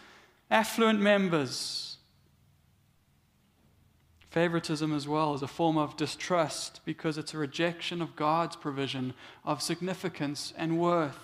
affluent 0.50 1.00
members. 1.00 1.96
Favoritism, 4.30 4.94
as 4.94 5.06
well, 5.06 5.34
is 5.34 5.42
a 5.42 5.48
form 5.48 5.76
of 5.76 5.96
distrust 5.96 6.80
because 6.84 7.18
it's 7.18 7.34
a 7.34 7.38
rejection 7.38 8.00
of 8.00 8.16
God's 8.16 8.56
provision 8.56 9.12
of 9.44 9.60
significance 9.60 10.54
and 10.56 10.78
worth. 10.78 11.18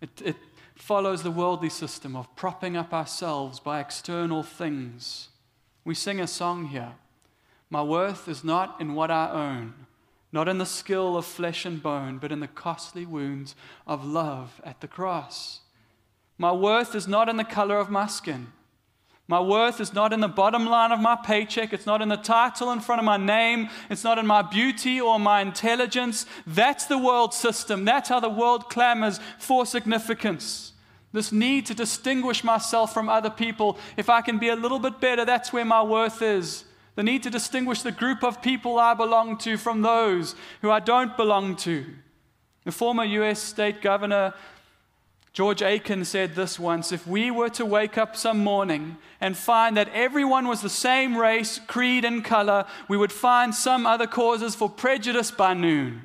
It, 0.00 0.10
it 0.22 0.36
follows 0.80 1.22
the 1.22 1.30
worldly 1.30 1.68
system 1.68 2.16
of 2.16 2.34
propping 2.36 2.76
up 2.76 2.92
ourselves 2.92 3.60
by 3.60 3.80
external 3.80 4.42
things. 4.42 5.28
We 5.84 5.94
sing 5.94 6.20
a 6.20 6.26
song 6.26 6.66
here. 6.66 6.92
My 7.68 7.82
worth 7.82 8.28
is 8.28 8.42
not 8.42 8.80
in 8.80 8.94
what 8.94 9.10
I 9.10 9.30
own, 9.30 9.86
not 10.32 10.48
in 10.48 10.58
the 10.58 10.66
skill 10.66 11.16
of 11.16 11.26
flesh 11.26 11.64
and 11.64 11.82
bone, 11.82 12.18
but 12.18 12.32
in 12.32 12.40
the 12.40 12.48
costly 12.48 13.06
wounds 13.06 13.54
of 13.86 14.04
love 14.04 14.60
at 14.64 14.80
the 14.80 14.88
cross. 14.88 15.60
My 16.38 16.52
worth 16.52 16.94
is 16.94 17.06
not 17.06 17.28
in 17.28 17.36
the 17.36 17.44
color 17.44 17.78
of 17.78 17.90
my 17.90 18.06
skin. 18.06 18.48
My 19.30 19.38
worth 19.38 19.80
is 19.80 19.94
not 19.94 20.12
in 20.12 20.18
the 20.18 20.26
bottom 20.26 20.66
line 20.66 20.90
of 20.90 20.98
my 20.98 21.14
paycheck. 21.14 21.72
It's 21.72 21.86
not 21.86 22.02
in 22.02 22.08
the 22.08 22.16
title 22.16 22.72
in 22.72 22.80
front 22.80 22.98
of 22.98 23.04
my 23.04 23.16
name. 23.16 23.68
It's 23.88 24.02
not 24.02 24.18
in 24.18 24.26
my 24.26 24.42
beauty 24.42 25.00
or 25.00 25.20
my 25.20 25.40
intelligence. 25.40 26.26
That's 26.48 26.86
the 26.86 26.98
world 26.98 27.32
system. 27.32 27.84
That's 27.84 28.08
how 28.08 28.18
the 28.18 28.28
world 28.28 28.68
clamors 28.68 29.20
for 29.38 29.64
significance. 29.64 30.72
This 31.12 31.30
need 31.30 31.64
to 31.66 31.74
distinguish 31.74 32.42
myself 32.42 32.92
from 32.92 33.08
other 33.08 33.30
people. 33.30 33.78
If 33.96 34.10
I 34.10 34.20
can 34.20 34.40
be 34.40 34.48
a 34.48 34.56
little 34.56 34.80
bit 34.80 35.00
better, 35.00 35.24
that's 35.24 35.52
where 35.52 35.64
my 35.64 35.84
worth 35.84 36.22
is. 36.22 36.64
The 36.96 37.04
need 37.04 37.22
to 37.22 37.30
distinguish 37.30 37.82
the 37.82 37.92
group 37.92 38.24
of 38.24 38.42
people 38.42 38.80
I 38.80 38.94
belong 38.94 39.38
to 39.38 39.56
from 39.56 39.82
those 39.82 40.34
who 40.60 40.72
I 40.72 40.80
don't 40.80 41.16
belong 41.16 41.54
to. 41.58 41.86
The 42.64 42.72
former 42.72 43.04
US 43.04 43.40
state 43.40 43.80
governor 43.80 44.34
George 45.32 45.62
Aiken 45.62 46.04
said 46.04 46.34
this 46.34 46.58
once 46.58 46.90
If 46.90 47.06
we 47.06 47.30
were 47.30 47.50
to 47.50 47.64
wake 47.64 47.96
up 47.96 48.16
some 48.16 48.38
morning 48.38 48.96
and 49.20 49.36
find 49.36 49.76
that 49.76 49.88
everyone 49.90 50.48
was 50.48 50.60
the 50.60 50.68
same 50.68 51.16
race, 51.16 51.60
creed, 51.66 52.04
and 52.04 52.24
color, 52.24 52.66
we 52.88 52.96
would 52.96 53.12
find 53.12 53.54
some 53.54 53.86
other 53.86 54.06
causes 54.06 54.54
for 54.54 54.68
prejudice 54.68 55.30
by 55.30 55.54
noon. 55.54 56.02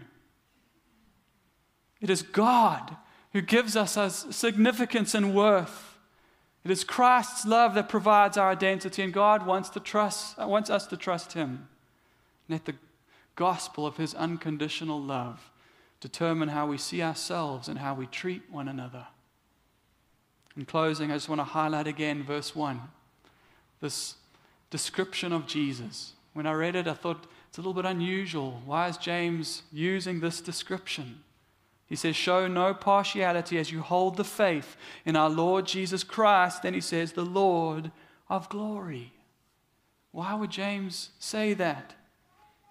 It 2.02 2.10
is 2.10 2.22
God 2.22 2.96
who 3.34 3.42
gives 3.42 3.76
us 3.76 3.98
our 3.98 4.10
significance 4.10 5.16
and 5.16 5.34
worth. 5.34 5.98
It 6.64 6.72
is 6.72 6.84
Christ's 6.84 7.46
love 7.46 7.74
that 7.76 7.90
provides 7.90 8.38
our 8.38 8.50
identity, 8.50 9.02
and 9.02 9.12
God 9.12 9.46
wants, 9.46 9.70
to 9.70 9.80
trust, 9.80 10.38
uh, 10.40 10.48
wants 10.48 10.70
us 10.70 10.86
to 10.88 10.98
trust 10.98 11.34
Him. 11.34 11.68
Let 12.48 12.66
the 12.66 12.76
gospel 13.36 13.88
of 13.88 13.98
His 13.98 14.14
unconditional 14.14 15.02
love 15.02 15.52
determine 16.00 16.50
how 16.50 16.68
we 16.68 16.78
see 16.78 17.02
ourselves 17.02 17.68
and 17.68 17.80
how 17.80 17.96
we 17.96 18.06
treat 18.06 18.44
one 18.52 18.68
another. 18.68 19.08
In 20.58 20.66
closing, 20.66 21.12
I 21.12 21.16
just 21.16 21.30
want 21.30 21.40
to 21.40 21.46
highlight 21.46 21.88
again 21.88 22.24
verse 22.24 22.56
1 22.56 22.82
this 23.82 24.16
description 24.70 25.32
of 25.32 25.46
Jesus. 25.46 26.14
When 26.34 26.48
I 26.48 26.54
read 26.54 26.76
it, 26.76 26.88
I 26.88 26.94
thought 26.94 27.28
it's 27.48 27.58
a 27.58 27.62
little 27.62 27.74
bit 27.74 27.86
unusual. 27.86 28.62
Why 28.66 28.88
is 28.88 28.98
James 28.98 29.64
using 29.72 30.20
this 30.20 30.42
description? 30.42 31.24
He 31.86 31.96
says, 31.96 32.16
Show 32.16 32.48
no 32.48 32.74
partiality 32.74 33.60
as 33.60 33.72
you 33.72 33.82
hold 33.82 34.18
the 34.18 34.24
faith 34.24 34.76
in 35.06 35.16
our 35.16 35.30
Lord 35.30 35.66
Jesus 35.66 36.04
Christ. 36.04 36.64
Then 36.64 36.74
he 36.74 36.82
says, 36.82 37.12
The 37.12 37.24
Lord 37.24 37.92
of 38.28 38.50
glory. 38.50 39.14
Why 40.12 40.34
would 40.34 40.50
James 40.50 41.12
say 41.20 41.54
that? 41.54 41.94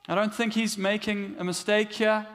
I 0.09 0.15
don't 0.15 0.35
think 0.35 0.55
he's 0.55 0.77
making 0.77 1.37
a 1.39 1.45
mistake 1.45 1.93
here. 1.93 2.27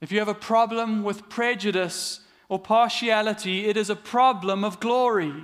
If 0.00 0.10
you 0.10 0.18
have 0.18 0.28
a 0.28 0.34
problem 0.34 1.04
with 1.04 1.28
prejudice 1.28 2.20
or 2.48 2.58
partiality, 2.58 3.66
it 3.66 3.76
is 3.76 3.90
a 3.90 3.96
problem 3.96 4.64
of 4.64 4.80
glory. 4.80 5.34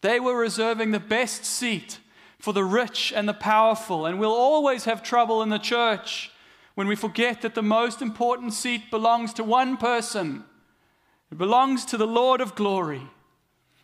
They 0.00 0.20
were 0.20 0.38
reserving 0.38 0.92
the 0.92 1.00
best 1.00 1.44
seat 1.44 1.98
for 2.38 2.52
the 2.52 2.64
rich 2.64 3.12
and 3.14 3.28
the 3.28 3.34
powerful, 3.34 4.06
and 4.06 4.18
we'll 4.18 4.30
always 4.30 4.84
have 4.84 5.02
trouble 5.02 5.42
in 5.42 5.48
the 5.48 5.58
church 5.58 6.30
when 6.76 6.86
we 6.86 6.94
forget 6.94 7.42
that 7.42 7.56
the 7.56 7.62
most 7.62 8.00
important 8.00 8.52
seat 8.54 8.90
belongs 8.90 9.32
to 9.34 9.42
one 9.42 9.76
person. 9.76 10.44
It 11.32 11.38
belongs 11.38 11.84
to 11.86 11.96
the 11.96 12.06
Lord 12.06 12.40
of 12.40 12.54
glory. 12.54 13.02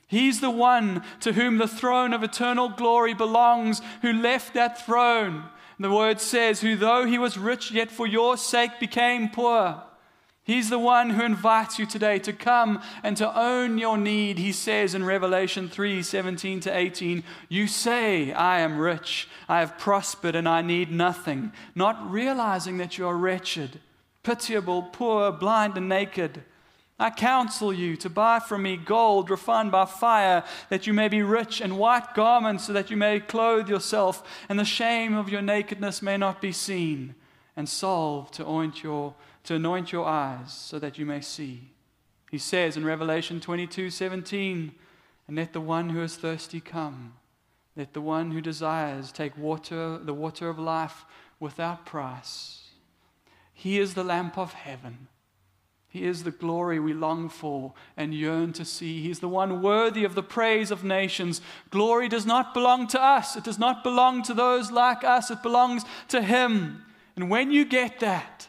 He's 0.07 0.41
the 0.41 0.51
one 0.51 1.03
to 1.21 1.33
whom 1.33 1.59
the 1.59 1.67
throne 1.67 2.13
of 2.13 2.23
eternal 2.23 2.69
glory 2.69 3.15
belongs, 3.15 3.83
who 4.03 4.13
left 4.13 4.55
that 4.55 4.87
throne. 4.87 5.45
The 5.81 5.91
word 5.91 6.21
says, 6.21 6.61
Who 6.61 6.77
though 6.77 7.05
he 7.05 7.19
was 7.19 7.37
rich, 7.37 7.73
yet 7.73 7.91
for 7.91 8.07
your 8.07 8.37
sake 8.37 8.79
became 8.79 9.29
poor 9.29 9.83
He's 10.45 10.69
the 10.69 10.79
one 10.79 11.11
who 11.11 11.25
invites 11.25 11.79
you 11.79 11.87
today 11.87 12.19
to 12.19 12.33
come 12.35 12.83
and 13.03 13.17
to 13.17 13.39
own 13.39 13.79
your 13.79 13.97
need. 13.97 14.39
He 14.39 14.53
says 14.53 14.95
in 14.95 15.03
Revelation 15.03 15.71
3 15.71 16.03
17 16.03 16.61
to 16.61 16.77
18, 16.77 17.25
You 17.49 17.67
say, 17.67 18.31
I 18.31 18.61
am 18.61 18.79
rich, 18.79 19.27
I 19.49 19.61
have 19.61 19.79
prospered, 19.79 20.37
and 20.37 20.47
I 20.47 20.61
need 20.61 20.93
nothing, 20.93 21.53
not 21.75 22.11
realizing 22.11 22.77
that 22.77 22.99
you 22.99 23.09
are 23.09 23.17
wretched, 23.17 23.81
pitiable, 24.23 24.83
poor, 24.83 25.33
blind, 25.33 25.79
and 25.79 25.89
naked. 25.89 26.43
I 26.99 27.09
counsel 27.09 27.73
you 27.73 27.97
to 27.97 28.11
buy 28.11 28.39
from 28.39 28.65
me 28.65 28.77
gold 28.77 29.31
refined 29.31 29.73
by 29.73 29.87
fire, 29.87 30.45
that 30.69 30.87
you 30.87 30.93
may 30.93 31.09
be 31.09 31.23
rich, 31.23 31.63
and 31.63 31.79
white 31.79 32.15
garments, 32.15 32.67
so 32.67 32.75
that 32.75 32.91
you 32.91 32.99
may 32.99 33.19
clothe 33.19 33.71
yourself, 33.71 34.23
and 34.51 34.59
the 34.59 34.65
shame 34.65 35.15
of 35.15 35.31
your 35.31 35.43
nakedness 35.43 36.03
may 36.03 36.19
not 36.19 36.43
be 36.43 36.53
seen, 36.53 37.15
and 37.57 37.67
salve 37.67 38.31
to 38.33 38.45
oint 38.47 38.83
your 38.83 39.15
to 39.45 39.55
anoint 39.55 39.93
your 39.93 40.07
eyes 40.07 40.53
so 40.53 40.79
that 40.79 40.99
you 40.99 41.07
may 41.07 41.21
see. 41.21 41.71
He 42.31 42.39
says 42.39 42.77
in 42.77 42.85
Revelation 42.85 43.41
22 43.41 43.91
17, 43.91 44.75
and 45.27 45.37
let 45.37 45.53
the 45.53 45.61
one 45.61 45.91
who 45.91 46.03
is 46.03 46.17
thirsty 46.17 46.61
come. 46.61 47.15
Let 47.77 47.93
the 47.93 48.01
one 48.01 48.31
who 48.31 48.41
desires 48.41 49.11
take 49.11 49.37
water, 49.37 49.99
the 49.99 50.15
water 50.15 50.49
of 50.49 50.59
life 50.59 51.05
without 51.41 51.87
price. 51.87 52.69
He 53.53 53.79
is 53.79 53.95
the 53.95 54.05
lamp 54.05 54.37
of 54.37 54.53
heaven. 54.53 55.09
He 55.89 56.05
is 56.05 56.25
the 56.25 56.33
glory 56.33 56.81
we 56.81 56.93
long 56.93 57.29
for 57.29 57.73
and 57.97 58.13
yearn 58.13 58.53
to 58.55 58.65
see. 58.65 59.01
He 59.01 59.11
is 59.11 59.21
the 59.21 59.29
one 59.29 59.63
worthy 59.63 60.03
of 60.03 60.17
the 60.17 60.25
praise 60.25 60.73
of 60.73 60.83
nations. 60.83 61.41
Glory 61.71 62.09
does 62.09 62.27
not 62.27 62.53
belong 62.53 62.89
to 62.89 63.01
us, 63.01 63.37
it 63.37 63.45
does 63.45 63.61
not 63.61 63.85
belong 63.85 64.25
to 64.25 64.35
those 64.35 64.73
like 64.73 65.05
us, 65.05 65.31
it 65.31 65.41
belongs 65.41 65.85
to 66.09 66.21
Him. 66.21 66.83
And 67.15 67.31
when 67.31 67.53
you 67.53 67.65
get 67.65 68.01
that, 68.01 68.49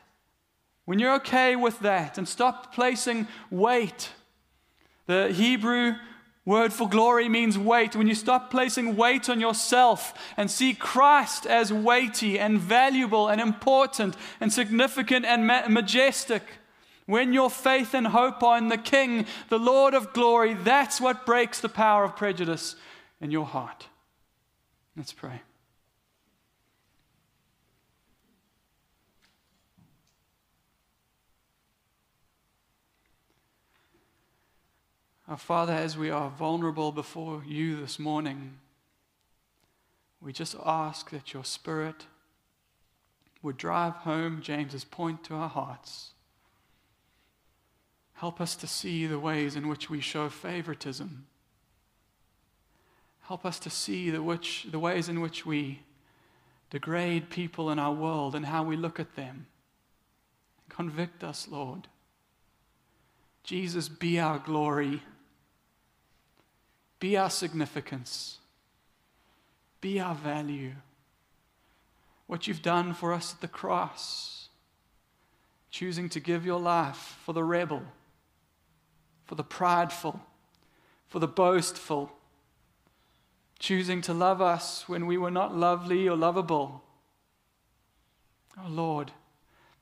when 0.86 1.00
you're 1.00 1.16
okay 1.16 1.56
with 1.56 1.80
that 1.80 2.18
and 2.18 2.28
stop 2.28 2.74
placing 2.74 3.28
weight, 3.50 4.12
the 5.08 5.30
Hebrew 5.32 5.96
word 6.46 6.72
for 6.72 6.88
glory 6.88 7.28
means 7.28 7.58
weight. 7.58 7.96
When 7.96 8.08
you 8.08 8.16
stop 8.16 8.52
placing 8.52 8.96
weight 8.96 9.30
on 9.30 9.42
yourself 9.42 10.14
and 10.38 10.50
see 10.50 10.74
Christ 10.74 11.48
as 11.48 11.74
weighty 11.74 12.40
and 12.40 12.60
valuable 12.60 13.28
and 13.28 13.42
important 13.42 14.16
and 14.40 14.54
significant 14.54 15.26
and 15.26 15.48
ma- 15.48 15.68
majestic, 15.68 16.44
when 17.08 17.34
your 17.34 17.50
faith 17.50 17.94
and 17.94 18.08
hope 18.08 18.42
are 18.44 18.58
in 18.58 18.70
the 18.70 18.78
King, 18.78 19.26
the 19.50 19.60
Lord 19.60 19.94
of 19.94 20.14
glory, 20.14 20.54
that's 20.54 21.02
what 21.02 21.26
breaks 21.26 21.60
the 21.60 21.70
power 21.70 22.04
of 22.04 22.16
prejudice 22.16 22.76
in 23.20 23.32
your 23.32 23.46
heart. 23.46 23.88
Let's 24.96 25.14
pray. 25.14 25.42
Our 35.28 35.38
Father, 35.38 35.74
as 35.74 35.98
we 35.98 36.12
are 36.12 36.30
vulnerable 36.30 36.92
before 36.92 37.42
you 37.48 37.78
this 37.78 37.98
morning, 37.98 38.58
we 40.22 40.32
just 40.32 40.56
ask 40.64 41.10
that 41.10 41.34
your 41.34 41.44
Spirit 41.44 42.06
would 43.42 43.58
drive 43.58 43.94
home 43.94 44.42
James's 44.44 44.84
point 44.84 45.24
to 45.24 45.34
our 45.34 45.50
hearts. 45.50 46.12
Help 48.14 48.40
us 48.40 48.56
to 48.56 48.68
see 48.68 49.08
the 49.08 49.18
ways 49.18 49.56
in 49.56 49.68
which 49.68 49.90
we 49.90 50.00
show 50.00 50.30
favoritism. 50.30 51.26
Help 53.22 53.48
us 53.48 53.58
to 53.60 53.70
see 53.72 54.12
the, 54.12 54.22
which, 54.22 54.68
the 54.70 54.80
ways 54.80 55.10
in 55.10 55.22
which 55.22 55.44
we 55.44 55.80
degrade 56.70 57.32
people 57.32 57.72
in 57.72 57.80
our 57.80 57.94
world 57.94 58.36
and 58.36 58.46
how 58.46 58.64
we 58.64 58.78
look 58.78 59.00
at 59.00 59.16
them. 59.16 59.48
Convict 60.70 61.24
us, 61.24 61.48
Lord. 61.48 61.88
Jesus, 63.44 63.90
be 63.90 64.20
our 64.20 64.38
glory, 64.40 65.02
be 67.00 67.18
our 67.18 67.30
significance, 67.30 68.40
be 69.82 70.00
our 70.00 70.16
value. 70.16 70.74
What 72.28 72.48
you've 72.48 72.62
done 72.62 72.94
for 72.94 73.14
us 73.14 73.34
at 73.34 73.42
the 73.42 73.48
cross, 73.48 74.50
choosing 75.70 76.10
to 76.10 76.20
give 76.20 76.46
your 76.46 76.60
life 76.60 77.18
for 77.24 77.34
the 77.34 77.44
rebel, 77.44 77.84
for 79.26 79.36
the 79.36 79.44
prideful, 79.44 80.20
for 81.08 81.20
the 81.20 81.28
boastful, 81.28 82.12
choosing 83.60 84.02
to 84.02 84.14
love 84.14 84.42
us 84.42 84.90
when 84.90 85.06
we 85.06 85.18
were 85.18 85.32
not 85.32 85.56
lovely 85.56 86.08
or 86.08 86.18
lovable. 86.18 86.84
Oh 88.58 88.70
Lord, 88.70 89.12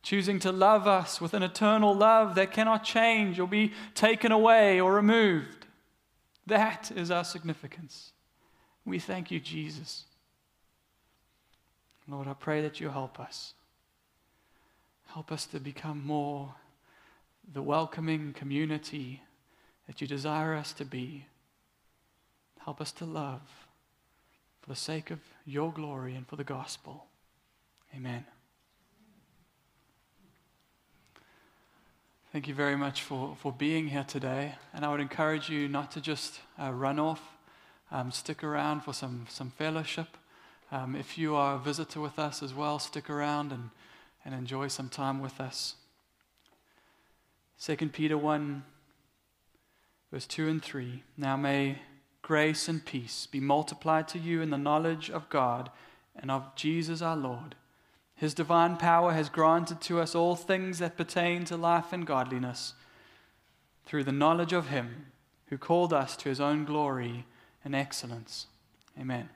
choosing 0.01 0.39
to 0.39 0.51
love 0.51 0.87
us 0.87 1.21
with 1.21 1.33
an 1.33 1.43
eternal 1.43 1.95
love 1.95 2.35
that 2.35 2.51
cannot 2.51 2.83
change 2.83 3.39
or 3.39 3.47
be 3.47 3.71
taken 3.95 4.31
away 4.31 4.81
or 4.81 4.93
removed. 4.93 5.62
That 6.45 6.91
is 6.95 7.11
our 7.11 7.23
significance. 7.23 8.11
We 8.85 8.99
thank 8.99 9.31
you, 9.31 9.39
Jesus. 9.39 10.05
Lord, 12.07 12.27
I 12.27 12.33
pray 12.33 12.61
that 12.61 12.79
you 12.79 12.89
help 12.89 13.19
us. 13.19 13.53
Help 15.07 15.31
us 15.31 15.45
to 15.47 15.59
become 15.59 16.05
more 16.05 16.55
the 17.53 17.61
welcoming 17.61 18.33
community 18.33 19.21
that 19.87 20.01
you 20.01 20.07
desire 20.07 20.53
us 20.53 20.73
to 20.73 20.85
be. 20.85 21.25
Help 22.59 22.81
us 22.81 22.91
to 22.93 23.05
love 23.05 23.41
for 24.61 24.69
the 24.69 24.75
sake 24.75 25.11
of 25.11 25.19
your 25.45 25.71
glory 25.71 26.15
and 26.15 26.27
for 26.27 26.35
the 26.35 26.43
gospel. 26.43 27.05
Amen. 27.95 28.25
Thank 32.33 32.47
you 32.47 32.55
very 32.55 32.75
much 32.75 33.03
for, 33.03 33.37
for 33.39 33.51
being 33.51 33.89
here 33.89 34.03
today. 34.03 34.55
And 34.73 34.83
I 34.83 34.89
would 34.89 34.99
encourage 34.99 35.51
you 35.51 35.67
not 35.67 35.91
to 35.91 36.01
just 36.01 36.39
uh, 36.59 36.71
run 36.71 36.97
off, 36.97 37.21
um, 37.91 38.09
stick 38.09 38.43
around 38.43 38.81
for 38.81 38.91
some, 38.91 39.27
some 39.29 39.51
fellowship. 39.51 40.17
Um, 40.71 40.95
if 40.95 41.15
you 41.15 41.35
are 41.35 41.57
a 41.57 41.59
visitor 41.59 42.01
with 42.01 42.17
us 42.17 42.41
as 42.41 42.51
well, 42.51 42.79
stick 42.79 43.07
around 43.07 43.51
and, 43.51 43.69
and 44.25 44.33
enjoy 44.33 44.69
some 44.69 44.89
time 44.89 45.21
with 45.21 45.39
us. 45.39 45.75
2 47.61 47.75
Peter 47.89 48.17
1, 48.17 48.63
verse 50.11 50.25
2 50.25 50.47
and 50.49 50.63
3. 50.63 51.03
Now 51.15 51.37
may 51.37 51.83
grace 52.23 52.67
and 52.67 52.83
peace 52.83 53.27
be 53.27 53.39
multiplied 53.39 54.07
to 54.07 54.17
you 54.17 54.41
in 54.41 54.49
the 54.49 54.57
knowledge 54.57 55.11
of 55.11 55.29
God 55.29 55.69
and 56.15 56.31
of 56.31 56.55
Jesus 56.55 56.99
our 56.99 57.15
Lord. 57.15 57.53
His 58.15 58.33
divine 58.33 58.77
power 58.77 59.13
has 59.13 59.29
granted 59.29 59.81
to 59.81 59.99
us 59.99 60.15
all 60.15 60.35
things 60.35 60.79
that 60.79 60.97
pertain 60.97 61.45
to 61.45 61.57
life 61.57 61.91
and 61.91 62.05
godliness 62.05 62.73
through 63.85 64.03
the 64.03 64.11
knowledge 64.11 64.53
of 64.53 64.69
Him 64.69 65.07
who 65.47 65.57
called 65.57 65.93
us 65.93 66.15
to 66.17 66.29
His 66.29 66.39
own 66.39 66.65
glory 66.65 67.25
and 67.65 67.75
excellence. 67.75 68.47
Amen. 68.99 69.29